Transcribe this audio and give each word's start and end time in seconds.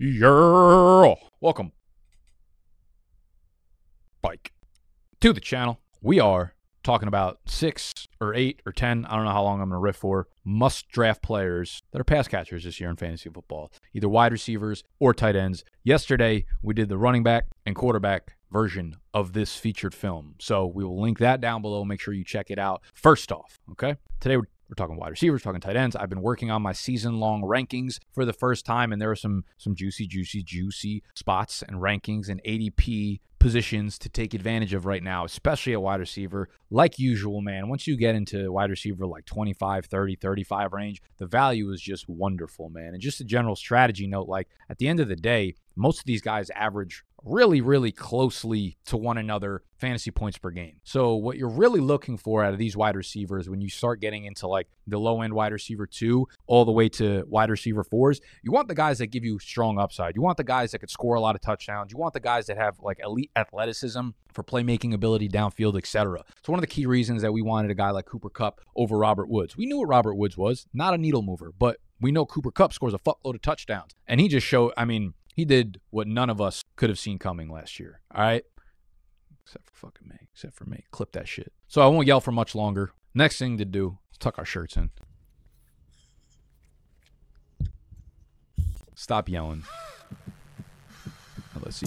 Yeah. 0.00 1.14
Welcome, 1.40 1.72
bike, 4.22 4.52
to 5.20 5.32
the 5.32 5.40
channel. 5.40 5.80
We 6.00 6.20
are 6.20 6.54
talking 6.84 7.08
about 7.08 7.40
six 7.46 8.06
or 8.20 8.32
eight 8.32 8.62
or 8.64 8.70
ten. 8.70 9.04
I 9.06 9.16
don't 9.16 9.24
know 9.24 9.32
how 9.32 9.42
long 9.42 9.60
I'm 9.60 9.70
going 9.70 9.76
to 9.76 9.82
riff 9.82 9.96
for. 9.96 10.28
Must 10.44 10.88
draft 10.88 11.20
players 11.20 11.82
that 11.90 12.00
are 12.00 12.04
pass 12.04 12.28
catchers 12.28 12.62
this 12.62 12.78
year 12.78 12.90
in 12.90 12.96
fantasy 12.96 13.28
football, 13.28 13.72
either 13.92 14.08
wide 14.08 14.30
receivers 14.30 14.84
or 15.00 15.12
tight 15.12 15.34
ends. 15.34 15.64
Yesterday 15.82 16.46
we 16.62 16.74
did 16.74 16.88
the 16.88 16.96
running 16.96 17.24
back 17.24 17.46
and 17.66 17.74
quarterback 17.74 18.36
version 18.52 18.98
of 19.12 19.32
this 19.32 19.56
featured 19.56 19.94
film. 19.94 20.36
So 20.38 20.64
we 20.64 20.84
will 20.84 21.00
link 21.00 21.18
that 21.18 21.40
down 21.40 21.60
below. 21.60 21.84
Make 21.84 22.00
sure 22.00 22.14
you 22.14 22.22
check 22.22 22.52
it 22.52 22.58
out. 22.60 22.82
First 22.94 23.32
off, 23.32 23.58
okay. 23.72 23.96
Today 24.20 24.36
we're 24.36 24.44
we're 24.68 24.74
talking 24.74 24.96
wide 24.96 25.10
receivers, 25.10 25.42
talking 25.42 25.60
tight 25.60 25.76
ends. 25.76 25.96
I've 25.96 26.10
been 26.10 26.22
working 26.22 26.50
on 26.50 26.62
my 26.62 26.72
season-long 26.72 27.42
rankings 27.42 27.98
for 28.12 28.24
the 28.24 28.32
first 28.32 28.66
time, 28.66 28.92
and 28.92 29.00
there 29.00 29.10
are 29.10 29.16
some 29.16 29.44
some 29.56 29.74
juicy, 29.74 30.06
juicy, 30.06 30.42
juicy 30.42 31.02
spots 31.14 31.62
and 31.62 31.78
rankings 31.78 32.28
and 32.28 32.42
ADP 32.44 33.20
positions 33.38 33.98
to 33.98 34.08
take 34.08 34.34
advantage 34.34 34.74
of 34.74 34.84
right 34.84 35.02
now, 35.02 35.24
especially 35.24 35.72
at 35.72 35.80
wide 35.80 36.00
receiver. 36.00 36.48
Like 36.70 36.98
usual, 36.98 37.40
man, 37.40 37.68
once 37.68 37.86
you 37.86 37.96
get 37.96 38.14
into 38.14 38.52
wide 38.52 38.70
receiver 38.70 39.06
like 39.06 39.24
25, 39.24 39.86
30, 39.86 40.16
35 40.16 40.72
range, 40.72 41.02
the 41.18 41.26
value 41.26 41.70
is 41.70 41.80
just 41.80 42.08
wonderful, 42.08 42.68
man. 42.68 42.88
And 42.94 43.00
just 43.00 43.20
a 43.20 43.24
general 43.24 43.56
strategy 43.56 44.06
note 44.06 44.28
like 44.28 44.48
at 44.68 44.78
the 44.78 44.88
end 44.88 45.00
of 45.00 45.08
the 45.08 45.16
day, 45.16 45.54
most 45.76 46.00
of 46.00 46.06
these 46.06 46.22
guys 46.22 46.50
average 46.50 47.04
really, 47.24 47.60
really 47.60 47.92
closely 47.92 48.76
to 48.86 48.96
one 48.96 49.18
another 49.18 49.62
fantasy 49.76 50.10
points 50.10 50.38
per 50.38 50.50
game. 50.50 50.80
So, 50.84 51.14
what 51.14 51.36
you're 51.36 51.48
really 51.48 51.80
looking 51.80 52.16
for 52.16 52.44
out 52.44 52.52
of 52.52 52.58
these 52.58 52.76
wide 52.76 52.96
receivers 52.96 53.48
when 53.48 53.60
you 53.60 53.68
start 53.68 54.00
getting 54.00 54.24
into 54.24 54.46
like 54.46 54.68
the 54.86 54.98
low 54.98 55.22
end 55.22 55.34
wide 55.34 55.52
receiver 55.52 55.86
two 55.86 56.26
all 56.46 56.64
the 56.64 56.72
way 56.72 56.88
to 56.90 57.24
wide 57.28 57.50
receiver 57.50 57.84
fours, 57.84 58.20
you 58.42 58.52
want 58.52 58.68
the 58.68 58.74
guys 58.74 58.98
that 58.98 59.08
give 59.08 59.24
you 59.24 59.38
strong 59.38 59.78
upside. 59.78 60.16
You 60.16 60.22
want 60.22 60.36
the 60.36 60.44
guys 60.44 60.72
that 60.72 60.78
could 60.80 60.90
score 60.90 61.14
a 61.14 61.20
lot 61.20 61.34
of 61.34 61.40
touchdowns. 61.40 61.92
You 61.92 61.98
want 61.98 62.14
the 62.14 62.20
guys 62.20 62.46
that 62.46 62.56
have 62.56 62.78
like 62.80 63.00
elite 63.02 63.30
athleticism 63.36 64.08
for 64.32 64.42
playmaking 64.42 64.94
ability 64.94 65.28
downfield, 65.28 65.76
etc. 65.76 66.24
So, 66.42 66.52
one 66.52 66.58
of 66.58 66.62
the 66.62 66.66
key 66.66 66.86
reasons 66.86 67.22
that 67.22 67.32
we 67.32 67.42
wanted 67.42 67.70
a 67.70 67.74
guy 67.74 67.90
like 67.90 68.06
Cooper 68.06 68.30
Kupp 68.30 68.60
over 68.76 68.98
Robert 68.98 69.28
Woods. 69.28 69.56
We 69.56 69.66
knew 69.66 69.78
what 69.78 69.88
Robert 69.88 70.14
Woods 70.14 70.36
was, 70.36 70.66
not 70.72 70.94
a 70.94 70.98
needle 70.98 71.22
mover, 71.22 71.52
but 71.58 71.78
we 72.00 72.12
know 72.12 72.26
Cooper 72.26 72.50
Kupp 72.50 72.72
scores 72.72 72.94
a 72.94 72.98
fuckload 72.98 73.34
of 73.34 73.42
touchdowns. 73.42 73.92
And 74.06 74.20
he 74.20 74.28
just 74.28 74.46
showed, 74.46 74.72
I 74.76 74.84
mean, 74.84 75.14
he 75.38 75.44
did 75.44 75.80
what 75.90 76.08
none 76.08 76.28
of 76.30 76.40
us 76.40 76.64
could 76.74 76.90
have 76.90 76.98
seen 76.98 77.16
coming 77.16 77.48
last 77.48 77.78
year. 77.78 78.00
All 78.12 78.22
right. 78.24 78.42
Except 79.44 79.70
for 79.70 79.86
fucking 79.86 80.08
me. 80.08 80.16
Except 80.34 80.52
for 80.52 80.64
me. 80.64 80.82
Clip 80.90 81.12
that 81.12 81.28
shit. 81.28 81.52
So 81.68 81.80
I 81.80 81.86
won't 81.86 82.08
yell 82.08 82.20
for 82.20 82.32
much 82.32 82.56
longer. 82.56 82.90
Next 83.14 83.38
thing 83.38 83.56
to 83.58 83.64
do 83.64 83.98
is 84.10 84.18
tuck 84.18 84.36
our 84.36 84.44
shirts 84.44 84.76
in. 84.76 84.90
Stop 88.96 89.28
yelling. 89.28 89.62
Now 91.54 91.62
let's 91.64 91.76
see. 91.76 91.86